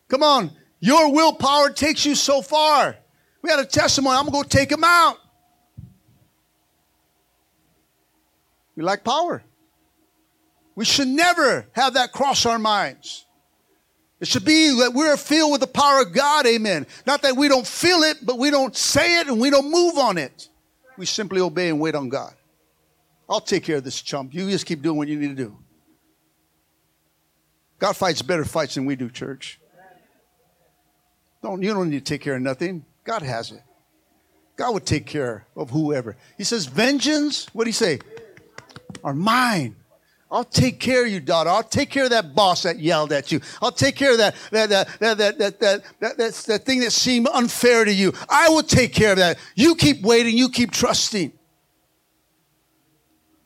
Come 0.07 0.23
on. 0.23 0.51
Your 0.79 1.11
willpower 1.11 1.71
takes 1.71 2.05
you 2.05 2.15
so 2.15 2.41
far. 2.41 2.95
We 3.41 3.49
had 3.49 3.59
a 3.59 3.65
testimony. 3.65 4.15
I'm 4.15 4.27
going 4.27 4.43
to 4.43 4.47
go 4.47 4.57
take 4.57 4.71
him 4.71 4.83
out. 4.83 5.17
We 8.75 8.83
like 8.83 9.03
power. 9.03 9.43
We 10.75 10.85
should 10.85 11.07
never 11.07 11.67
have 11.73 11.95
that 11.95 12.11
cross 12.11 12.45
our 12.45 12.59
minds. 12.59 13.25
It 14.19 14.27
should 14.27 14.45
be 14.45 14.79
that 14.79 14.93
we're 14.93 15.17
filled 15.17 15.51
with 15.51 15.61
the 15.61 15.67
power 15.67 16.01
of 16.01 16.13
God, 16.13 16.45
amen. 16.45 16.87
Not 17.05 17.21
that 17.23 17.35
we 17.35 17.47
don't 17.47 17.67
feel 17.67 18.03
it, 18.03 18.25
but 18.25 18.37
we 18.37 18.49
don't 18.49 18.75
say 18.75 19.19
it 19.19 19.27
and 19.27 19.39
we 19.39 19.49
don't 19.49 19.69
move 19.69 19.97
on 19.97 20.17
it. 20.17 20.49
We 20.97 21.05
simply 21.05 21.41
obey 21.41 21.69
and 21.69 21.79
wait 21.79 21.95
on 21.95 22.07
God. 22.09 22.33
I'll 23.29 23.41
take 23.41 23.63
care 23.63 23.77
of 23.77 23.83
this 23.83 24.01
chump. 24.01 24.33
You 24.33 24.49
just 24.49 24.65
keep 24.65 24.81
doing 24.81 24.97
what 24.97 25.07
you 25.07 25.19
need 25.19 25.29
to 25.29 25.43
do. 25.43 25.57
God 27.77 27.97
fights 27.97 28.21
better 28.21 28.45
fights 28.45 28.75
than 28.75 28.85
we 28.85 28.95
do, 28.95 29.09
church. 29.09 29.59
Don't, 31.41 31.61
you 31.61 31.73
don't 31.73 31.89
need 31.89 32.05
to 32.05 32.11
take 32.13 32.21
care 32.21 32.35
of 32.35 32.41
nothing. 32.41 32.85
God 33.03 33.21
has 33.21 33.51
it. 33.51 33.61
God 34.55 34.73
would 34.73 34.85
take 34.85 35.05
care 35.05 35.45
of 35.55 35.69
whoever. 35.69 36.15
He 36.37 36.45
says, 36.45 36.65
Vengeance, 36.65 37.47
what 37.53 37.65
do 37.65 37.67
he 37.67 37.73
say? 37.73 37.99
are 39.05 39.13
mine. 39.13 39.75
I'll 40.31 40.43
take 40.43 40.79
care 40.79 41.05
of 41.05 41.11
you, 41.11 41.19
daughter. 41.19 41.49
I'll 41.49 41.63
take 41.63 41.91
care 41.91 42.05
of 42.05 42.09
that 42.09 42.33
boss 42.33 42.63
that 42.63 42.79
yelled 42.79 43.11
at 43.13 43.31
you. 43.31 43.39
I'll 43.61 43.71
take 43.71 43.95
care 43.95 44.11
of 44.11 44.17
that 44.17 44.35
that 44.51 44.69
that 44.69 44.99
that 44.99 45.17
that 45.17 45.37
that 45.37 45.59
that, 45.59 45.83
that, 45.99 46.17
that, 46.17 46.33
that 46.33 46.65
thing 46.65 46.79
that 46.81 46.91
seemed 46.91 47.27
unfair 47.33 47.85
to 47.85 47.93
you. 47.93 48.11
I 48.27 48.49
will 48.49 48.63
take 48.63 48.93
care 48.93 49.11
of 49.11 49.17
that. 49.19 49.37
You 49.55 49.75
keep 49.75 50.01
waiting. 50.01 50.37
You 50.37 50.49
keep 50.49 50.71
trusting. 50.71 51.31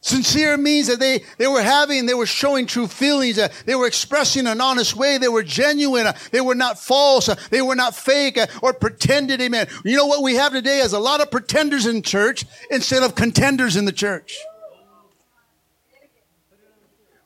Sincere 0.01 0.55
means 0.55 0.88
that 0.88 0.99
they, 1.01 1.23
they 1.38 1.47
were 1.47 1.61
having, 1.61 2.05
they 2.05 2.13
were 2.13 2.25
showing 2.25 2.65
true 2.65 2.88
feelings, 2.88 3.38
uh, 3.38 3.49
they 3.65 3.75
were 3.75 3.86
expressing 3.86 4.47
an 4.47 4.61
honest 4.61 4.95
way, 4.95 5.17
they 5.17 5.27
were 5.27 5.43
genuine, 5.43 6.07
uh, 6.07 6.13
they 6.32 6.39
were 6.39 6.55
not 6.55 6.80
false, 6.80 7.27
uh, 7.27 7.36
they 7.49 7.61
were 7.61 7.75
not 7.75 7.93
fake 7.93 8.39
or 8.61 8.71
pretended, 8.71 9.41
amen. 9.41 9.67
You 9.84 9.97
know 9.97 10.05
what 10.05 10.23
we 10.23 10.36
have 10.36 10.53
today 10.53 10.80
is 10.80 10.93
a 10.93 10.99
lot 10.99 11.19
of 11.19 11.30
pretenders 11.30 11.86
in 11.86 12.01
church 12.01 12.45
instead 12.71 13.03
of 13.03 13.15
contenders 13.15 13.75
in 13.75 13.84
the 13.84 13.91
church. 13.91 14.38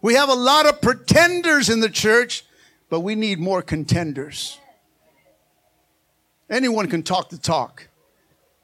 We 0.04 0.16
have 0.16 0.28
a 0.28 0.36
lot 0.36 0.66
of 0.66 0.82
pretenders 0.82 1.70
in 1.70 1.80
the 1.80 1.90
church, 1.90 2.44
but 2.90 3.00
we 3.00 3.16
need 3.16 3.40
more 3.40 3.62
contenders. 3.62 4.60
Anyone 6.50 6.90
can 6.90 7.04
talk 7.04 7.30
the 7.30 7.38
talk, 7.38 7.88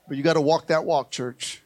but 0.10 0.18
you 0.18 0.24
got 0.24 0.34
to 0.34 0.42
walk 0.42 0.68
that 0.68 0.84
walk, 0.84 1.12
church. 1.12 1.64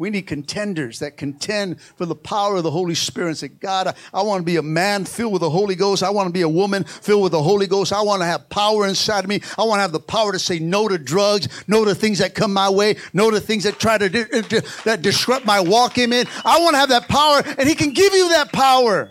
We 0.00 0.08
need 0.08 0.22
contenders 0.22 1.00
that 1.00 1.18
contend 1.18 1.78
for 1.78 2.06
the 2.06 2.14
power 2.14 2.56
of 2.56 2.62
the 2.62 2.70
Holy 2.70 2.94
Spirit 2.94 3.28
and 3.28 3.36
say, 3.36 3.48
God, 3.48 3.88
I, 3.88 3.94
I 4.14 4.22
want 4.22 4.40
to 4.40 4.44
be 4.46 4.56
a 4.56 4.62
man 4.62 5.04
filled 5.04 5.34
with 5.34 5.42
the 5.42 5.50
Holy 5.50 5.74
Ghost. 5.74 6.02
I 6.02 6.08
want 6.08 6.26
to 6.26 6.32
be 6.32 6.40
a 6.40 6.48
woman 6.48 6.84
filled 6.84 7.22
with 7.22 7.32
the 7.32 7.42
Holy 7.42 7.66
Ghost. 7.66 7.92
I 7.92 8.00
want 8.00 8.22
to 8.22 8.26
have 8.26 8.48
power 8.48 8.86
inside 8.86 9.24
of 9.24 9.28
me. 9.28 9.42
I 9.58 9.64
want 9.64 9.76
to 9.76 9.82
have 9.82 9.92
the 9.92 10.00
power 10.00 10.32
to 10.32 10.38
say 10.38 10.58
no 10.58 10.88
to 10.88 10.96
drugs, 10.96 11.48
no 11.68 11.84
to 11.84 11.94
things 11.94 12.20
that 12.20 12.34
come 12.34 12.54
my 12.54 12.70
way, 12.70 12.96
no 13.12 13.30
to 13.30 13.40
things 13.40 13.64
that 13.64 13.78
try 13.78 13.98
to 13.98 14.08
that 14.08 15.00
disrupt 15.02 15.44
my 15.44 15.60
walk. 15.60 15.98
Amen. 15.98 16.24
I 16.46 16.60
want 16.60 16.76
to 16.76 16.78
have 16.78 16.88
that 16.88 17.06
power, 17.06 17.42
and 17.58 17.68
He 17.68 17.74
can 17.74 17.92
give 17.92 18.14
you 18.14 18.30
that 18.30 18.54
power. 18.54 19.10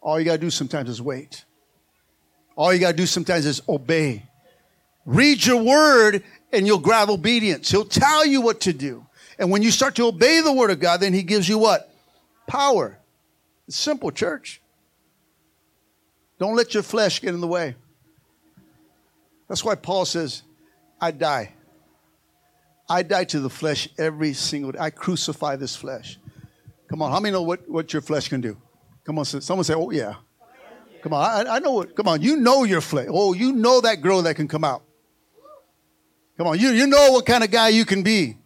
All 0.00 0.16
you 0.16 0.24
got 0.24 0.34
to 0.34 0.38
do 0.38 0.50
sometimes 0.50 0.88
is 0.88 1.02
wait. 1.02 1.44
All 2.54 2.72
you 2.72 2.78
got 2.78 2.92
to 2.92 2.96
do 2.96 3.06
sometimes 3.06 3.46
is 3.46 3.62
obey. 3.68 4.30
Read 5.06 5.44
your 5.44 5.60
word 5.60 6.22
and 6.52 6.66
you'll 6.66 6.78
grab 6.78 7.10
obedience. 7.10 7.70
He'll 7.70 7.84
tell 7.84 8.24
you 8.26 8.40
what 8.40 8.60
to 8.62 8.72
do. 8.72 9.06
And 9.38 9.50
when 9.50 9.62
you 9.62 9.70
start 9.70 9.94
to 9.96 10.06
obey 10.06 10.40
the 10.40 10.52
word 10.52 10.70
of 10.70 10.80
God, 10.80 11.00
then 11.00 11.14
he 11.14 11.22
gives 11.22 11.48
you 11.48 11.58
what? 11.58 11.90
Power. 12.46 12.98
It's 13.66 13.76
simple, 13.76 14.10
church. 14.10 14.60
Don't 16.38 16.56
let 16.56 16.74
your 16.74 16.82
flesh 16.82 17.20
get 17.20 17.34
in 17.34 17.40
the 17.40 17.46
way. 17.46 17.74
That's 19.48 19.64
why 19.64 19.74
Paul 19.74 20.04
says, 20.04 20.42
I 21.00 21.10
die. 21.10 21.54
I 22.88 23.02
die 23.02 23.24
to 23.24 23.40
the 23.40 23.50
flesh 23.50 23.88
every 23.98 24.32
single 24.32 24.72
day. 24.72 24.78
I 24.78 24.90
crucify 24.90 25.56
this 25.56 25.76
flesh. 25.76 26.18
Come 26.88 27.02
on, 27.02 27.12
how 27.12 27.20
many 27.20 27.32
know 27.32 27.42
what, 27.42 27.68
what 27.68 27.92
your 27.92 28.02
flesh 28.02 28.28
can 28.28 28.40
do? 28.40 28.56
Come 29.04 29.18
on, 29.18 29.24
someone 29.24 29.64
say, 29.64 29.74
oh 29.74 29.90
yeah. 29.90 30.14
Come 31.02 31.14
on, 31.14 31.46
I, 31.46 31.56
I 31.56 31.58
know 31.60 31.72
what, 31.72 31.94
come 31.94 32.08
on, 32.08 32.20
you 32.20 32.36
know 32.36 32.64
your 32.64 32.80
flesh. 32.80 33.06
Oh, 33.08 33.32
you 33.32 33.52
know 33.52 33.80
that 33.80 34.02
girl 34.02 34.22
that 34.22 34.34
can 34.34 34.48
come 34.48 34.64
out. 34.64 34.82
Come 36.40 36.46
on, 36.46 36.58
you, 36.58 36.70
you 36.70 36.86
know 36.86 37.12
what 37.12 37.26
kind 37.26 37.44
of 37.44 37.50
guy 37.50 37.68
you 37.68 37.84
can 37.84 38.02
be. 38.02 38.38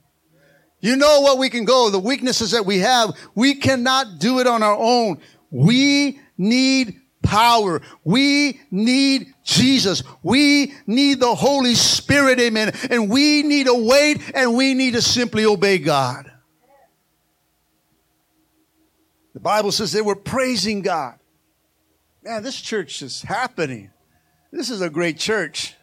You 0.80 0.97
know 0.97 1.20
what 1.20 1.38
we 1.38 1.49
can 1.49 1.64
go, 1.64 1.90
the 1.90 1.99
weaknesses 2.01 2.51
that 2.51 2.66
we 2.66 2.78
have. 2.78 3.12
We 3.36 3.55
cannot 3.55 4.18
do 4.18 4.40
it 4.40 4.49
on 4.49 4.64
our 4.64 4.76
own. 4.76 5.20
We 5.53 6.18
need 6.36 7.01
power. 7.22 7.82
We 8.03 8.59
need 8.72 9.32
Jesus. 9.45 10.03
We 10.24 10.74
need 10.88 11.20
the 11.20 11.36
Holy 11.36 11.76
Spirit, 11.76 12.40
amen. 12.40 12.72
And 12.90 13.09
we 13.09 13.45
need 13.45 13.66
to 13.66 13.74
wait 13.74 14.20
and 14.34 14.57
we 14.57 14.74
need 14.74 14.95
to 14.95 15.01
simply 15.01 15.45
obey 15.45 15.78
God. 15.78 16.28
The 19.34 19.40
Bible 19.40 19.70
says 19.70 19.92
they 19.92 20.03
were 20.03 20.16
praising 20.16 20.82
God. 20.82 21.20
Man, 22.24 22.42
this 22.42 22.61
church 22.61 23.03
is 23.03 23.22
happening. 23.22 23.92
This 24.51 24.68
is 24.68 24.80
a 24.80 24.90
great 24.90 25.16
church. 25.16 25.76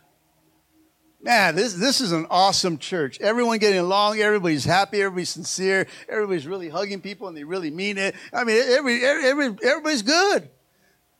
Man, 1.23 1.55
this, 1.55 1.73
this 1.73 2.01
is 2.01 2.11
an 2.11 2.25
awesome 2.31 2.79
church. 2.79 3.19
Everyone 3.21 3.59
getting 3.59 3.79
along, 3.79 4.19
everybody's 4.19 4.65
happy, 4.65 5.01
everybody's 5.01 5.29
sincere, 5.29 5.85
everybody's 6.09 6.47
really 6.47 6.67
hugging 6.67 6.99
people 6.99 7.27
and 7.27 7.37
they 7.37 7.43
really 7.43 7.69
mean 7.69 7.99
it. 7.99 8.15
I 8.33 8.43
mean, 8.43 8.59
every, 8.59 9.05
every, 9.05 9.45
everybody's 9.63 10.01
good. 10.01 10.49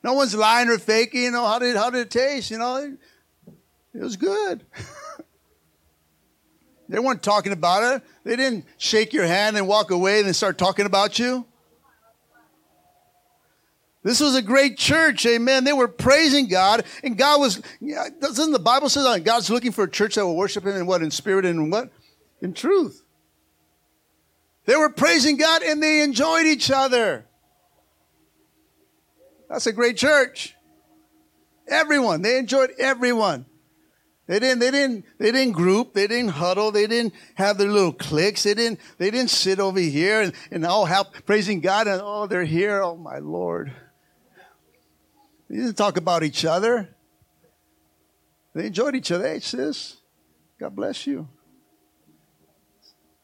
No 0.04 0.14
one's 0.14 0.34
lying 0.34 0.70
or 0.70 0.80
faking. 0.80 1.24
You 1.24 1.32
know, 1.32 1.46
how 1.46 1.60
did, 1.60 1.76
how 1.76 1.92
did 1.92 2.02
it 2.02 2.10
taste? 2.10 2.50
You 2.50 2.58
know, 2.58 2.78
it, 2.78 2.94
it 3.94 4.02
was 4.02 4.18
good. 4.18 4.66
they 6.90 6.98
weren't 6.98 7.22
talking 7.22 7.54
about 7.54 7.96
it. 7.96 8.04
They 8.24 8.36
didn't 8.36 8.66
shake 8.78 9.14
your 9.14 9.28
hand 9.28 9.56
and 9.56 9.68
walk 9.68 9.92
away 9.92 10.18
and 10.18 10.26
then 10.26 10.34
start 10.34 10.58
talking 10.58 10.88
about 10.88 11.20
you. 11.20 11.46
This 14.04 14.20
was 14.20 14.36
a 14.36 14.42
great 14.42 14.78
church, 14.78 15.26
amen. 15.28 15.64
They 15.64 15.74
were 15.74 15.88
praising 15.88 16.48
God, 16.48 16.86
and 17.04 17.18
God 17.18 17.40
was, 17.40 17.62
doesn't 18.20 18.52
the 18.52 18.60
Bible 18.60 18.90
say 18.90 19.04
that 19.04 19.24
God's 19.24 19.50
looking 19.50 19.72
for 19.72 19.84
a 19.84 19.90
church 19.90 20.16
that 20.16 20.26
will 20.26 20.36
worship 20.36 20.66
Him 20.66 20.76
in 20.76 20.88
what? 20.88 21.04
In 21.04 21.12
spirit 21.12 21.46
and 21.46 21.60
in 21.60 21.70
what? 21.70 21.92
In 22.42 22.54
truth. 22.54 23.04
They 24.66 24.76
were 24.76 24.90
praising 24.90 25.38
God 25.38 25.64
and 25.64 25.82
they 25.82 26.02
enjoyed 26.02 26.46
each 26.46 26.72
other. 26.72 27.26
That's 29.50 29.68
a 29.68 29.74
great 29.74 29.98
church. 29.98 30.56
Everyone, 31.68 32.22
they 32.22 32.38
enjoyed 32.38 32.72
everyone. 32.80 33.46
They 34.28 34.40
didn't, 34.40 34.60
they 34.60 34.72
didn't, 34.72 35.06
they 35.18 35.32
didn't 35.32 35.54
group, 35.54 35.94
they 35.94 36.08
didn't 36.08 36.30
huddle, 36.30 36.72
they 36.72 36.88
didn't 36.88 37.14
have 37.36 37.58
their 37.58 37.70
little 37.70 37.92
cliques, 37.92 38.44
they 38.44 38.54
didn't, 38.54 38.80
they 38.98 39.12
didn't 39.12 39.30
sit 39.30 39.60
over 39.60 39.80
here 39.80 40.22
and, 40.22 40.34
and 40.52 40.66
all 40.66 40.86
help 40.86 41.26
praising 41.26 41.60
God 41.60 41.88
and 41.88 42.02
oh, 42.02 42.28
they're 42.28 42.46
here, 42.46 42.82
oh 42.82 42.96
my 42.96 43.18
Lord. 43.18 43.74
They 45.52 45.58
didn't 45.58 45.76
talk 45.76 45.98
about 45.98 46.24
each 46.24 46.46
other. 46.46 46.88
They 48.56 48.68
enjoyed 48.68 48.96
each 48.96 49.12
other. 49.12 49.28
Hey, 49.28 49.42
sis, 49.42 49.98
God 50.58 50.74
bless 50.74 51.06
you. 51.06 51.28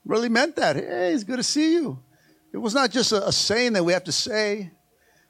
Really 0.04 0.28
meant 0.28 0.58
that. 0.58 0.76
Hey, 0.76 1.14
it's 1.14 1.24
good 1.24 1.38
to 1.38 1.44
see 1.44 1.76
you. 1.76 2.04
It 2.52 2.58
was 2.58 2.74
not 2.74 2.92
just 2.92 3.14
a, 3.14 3.30
a 3.30 3.32
saying 3.32 3.74
that 3.74 3.86
we 3.86 3.94
have 3.94 4.04
to 4.04 4.12
say. 4.12 4.72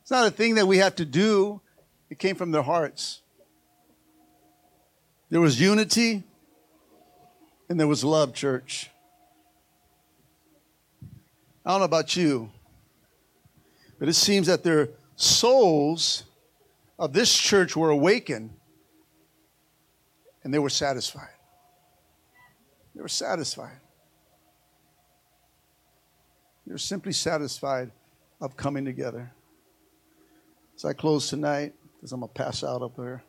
It's 0.01 0.09
not 0.09 0.25
a 0.25 0.31
thing 0.31 0.55
that 0.55 0.65
we 0.65 0.79
have 0.79 0.95
to 0.95 1.05
do. 1.05 1.61
It 2.09 2.17
came 2.17 2.35
from 2.35 2.49
their 2.49 2.63
hearts. 2.63 3.21
There 5.29 5.41
was 5.41 5.61
unity 5.61 6.23
and 7.69 7.79
there 7.79 7.87
was 7.87 8.03
love, 8.03 8.33
church. 8.33 8.89
I 11.63 11.69
don't 11.69 11.81
know 11.81 11.85
about 11.85 12.15
you, 12.15 12.49
but 13.99 14.09
it 14.09 14.13
seems 14.13 14.47
that 14.47 14.63
their 14.63 14.89
souls 15.15 16.23
of 16.99 17.13
this 17.13 17.35
church 17.35 17.75
were 17.75 17.89
awakened 17.89 18.51
and 20.43 20.53
they 20.53 20.59
were 20.59 20.69
satisfied. 20.69 21.29
They 22.95 23.01
were 23.01 23.07
satisfied. 23.07 23.79
They 26.65 26.71
were 26.71 26.77
simply 26.77 27.13
satisfied 27.13 27.91
of 28.41 28.57
coming 28.57 28.85
together. 28.85 29.31
As 30.75 30.85
I 30.85 30.93
close 30.93 31.29
tonight, 31.29 31.73
because 31.95 32.11
I'm 32.11 32.19
going 32.19 32.31
to 32.31 32.33
pass 32.33 32.63
out 32.63 32.81
up 32.81 32.95
there, 32.95 33.23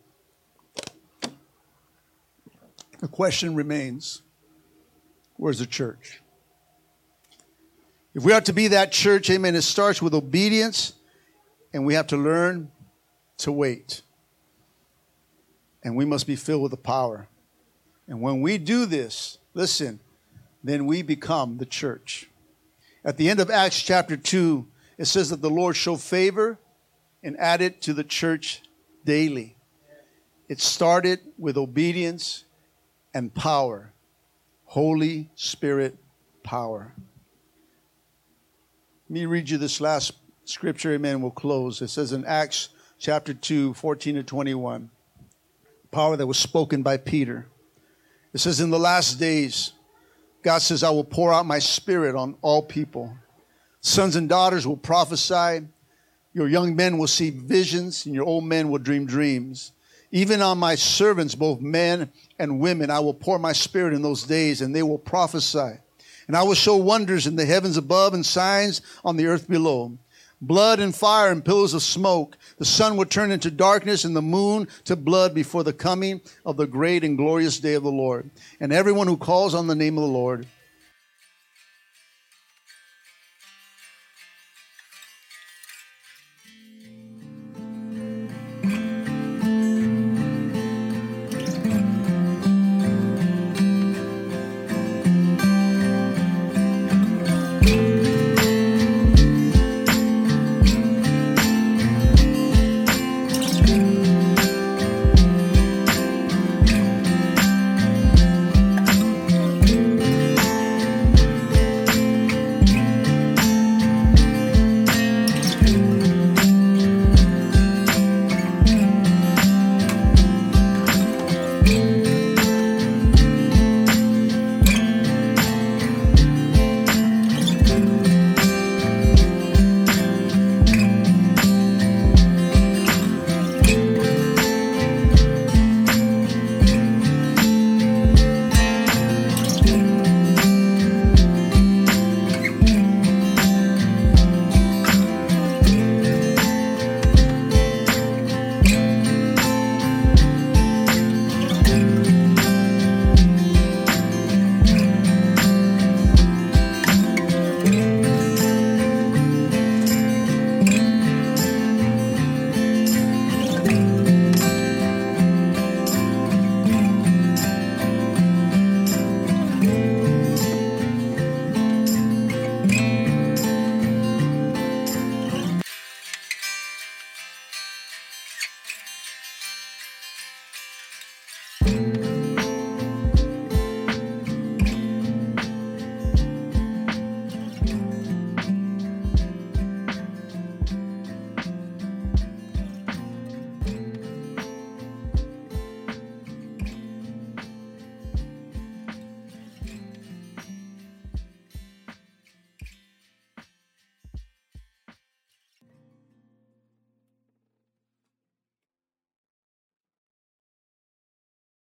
the 3.00 3.08
question 3.08 3.54
remains 3.54 4.22
where's 5.36 5.60
the 5.60 5.66
church? 5.66 6.20
If 8.14 8.24
we 8.24 8.32
are 8.32 8.40
to 8.40 8.52
be 8.52 8.68
that 8.68 8.90
church, 8.90 9.30
amen, 9.30 9.54
it 9.54 9.62
starts 9.62 10.02
with 10.02 10.14
obedience, 10.14 10.94
and 11.72 11.86
we 11.86 11.94
have 11.94 12.08
to 12.08 12.16
learn 12.16 12.70
to 13.38 13.52
wait. 13.52 14.02
And 15.82 15.96
we 15.96 16.04
must 16.04 16.26
be 16.26 16.36
filled 16.36 16.62
with 16.62 16.70
the 16.70 16.76
power. 16.76 17.28
And 18.06 18.20
when 18.20 18.40
we 18.40 18.58
do 18.58 18.86
this, 18.86 19.38
listen, 19.54 20.00
then 20.62 20.86
we 20.86 21.02
become 21.02 21.58
the 21.58 21.66
church. 21.66 22.28
At 23.04 23.16
the 23.16 23.30
end 23.30 23.40
of 23.40 23.50
Acts 23.50 23.80
chapter 23.80 24.16
2, 24.16 24.66
it 24.98 25.04
says 25.06 25.30
that 25.30 25.40
the 25.40 25.50
Lord 25.50 25.76
showed 25.76 26.00
favor 26.00 26.58
and 27.22 27.38
added 27.38 27.80
to 27.82 27.92
the 27.92 28.04
church 28.04 28.62
daily. 29.04 29.56
It 30.48 30.60
started 30.60 31.20
with 31.38 31.56
obedience 31.56 32.44
and 33.14 33.32
power. 33.32 33.92
Holy 34.64 35.30
Spirit 35.34 35.96
power. 36.42 36.92
Let 39.08 39.14
me 39.14 39.26
read 39.26 39.48
you 39.48 39.58
this 39.58 39.80
last 39.80 40.12
scripture, 40.44 40.92
amen. 40.92 41.22
We'll 41.22 41.30
close. 41.30 41.80
It 41.80 41.88
says 41.88 42.12
in 42.12 42.24
Acts 42.24 42.70
chapter 42.98 43.32
2, 43.32 43.74
14 43.74 44.16
to 44.16 44.22
21. 44.22 44.90
Power 45.90 46.16
that 46.16 46.26
was 46.26 46.38
spoken 46.38 46.82
by 46.82 46.96
Peter. 46.96 47.46
It 48.34 48.38
says, 48.38 48.60
In 48.60 48.70
the 48.70 48.78
last 48.78 49.20
days, 49.20 49.72
God 50.42 50.58
says, 50.62 50.82
I 50.82 50.90
will 50.90 51.04
pour 51.04 51.32
out 51.32 51.46
my 51.46 51.60
spirit 51.60 52.16
on 52.16 52.36
all 52.42 52.62
people. 52.62 53.16
Sons 53.80 54.16
and 54.16 54.28
daughters 54.28 54.66
will 54.66 54.76
prophesy. 54.76 55.66
Your 56.34 56.48
young 56.48 56.76
men 56.76 56.98
will 56.98 57.06
see 57.06 57.30
visions, 57.30 58.04
and 58.04 58.14
your 58.14 58.24
old 58.24 58.44
men 58.44 58.68
will 58.68 58.78
dream 58.78 59.06
dreams. 59.06 59.72
Even 60.10 60.42
on 60.42 60.58
my 60.58 60.74
servants, 60.74 61.34
both 61.34 61.60
men 61.60 62.10
and 62.38 62.60
women, 62.60 62.90
I 62.90 63.00
will 63.00 63.14
pour 63.14 63.38
my 63.38 63.52
spirit 63.52 63.94
in 63.94 64.02
those 64.02 64.24
days, 64.24 64.60
and 64.60 64.74
they 64.74 64.82
will 64.82 64.98
prophesy. 64.98 65.78
And 66.26 66.36
I 66.36 66.42
will 66.42 66.54
show 66.54 66.76
wonders 66.76 67.26
in 67.26 67.36
the 67.36 67.46
heavens 67.46 67.76
above 67.76 68.12
and 68.12 68.24
signs 68.24 68.82
on 69.04 69.16
the 69.16 69.26
earth 69.26 69.48
below 69.48 69.96
blood 70.40 70.80
and 70.80 70.94
fire 70.94 71.30
and 71.30 71.44
pillars 71.44 71.74
of 71.74 71.82
smoke. 71.82 72.36
The 72.58 72.64
sun 72.64 72.96
will 72.96 73.06
turn 73.06 73.30
into 73.30 73.50
darkness 73.50 74.04
and 74.04 74.14
the 74.14 74.22
moon 74.22 74.68
to 74.84 74.96
blood 74.96 75.34
before 75.34 75.64
the 75.64 75.72
coming 75.72 76.20
of 76.44 76.56
the 76.56 76.66
great 76.66 77.04
and 77.04 77.16
glorious 77.16 77.58
day 77.60 77.74
of 77.74 77.82
the 77.82 77.90
Lord. 77.90 78.30
And 78.60 78.72
everyone 78.72 79.06
who 79.06 79.16
calls 79.16 79.54
on 79.54 79.66
the 79.66 79.74
name 79.74 79.98
of 79.98 80.02
the 80.02 80.10
Lord 80.10 80.46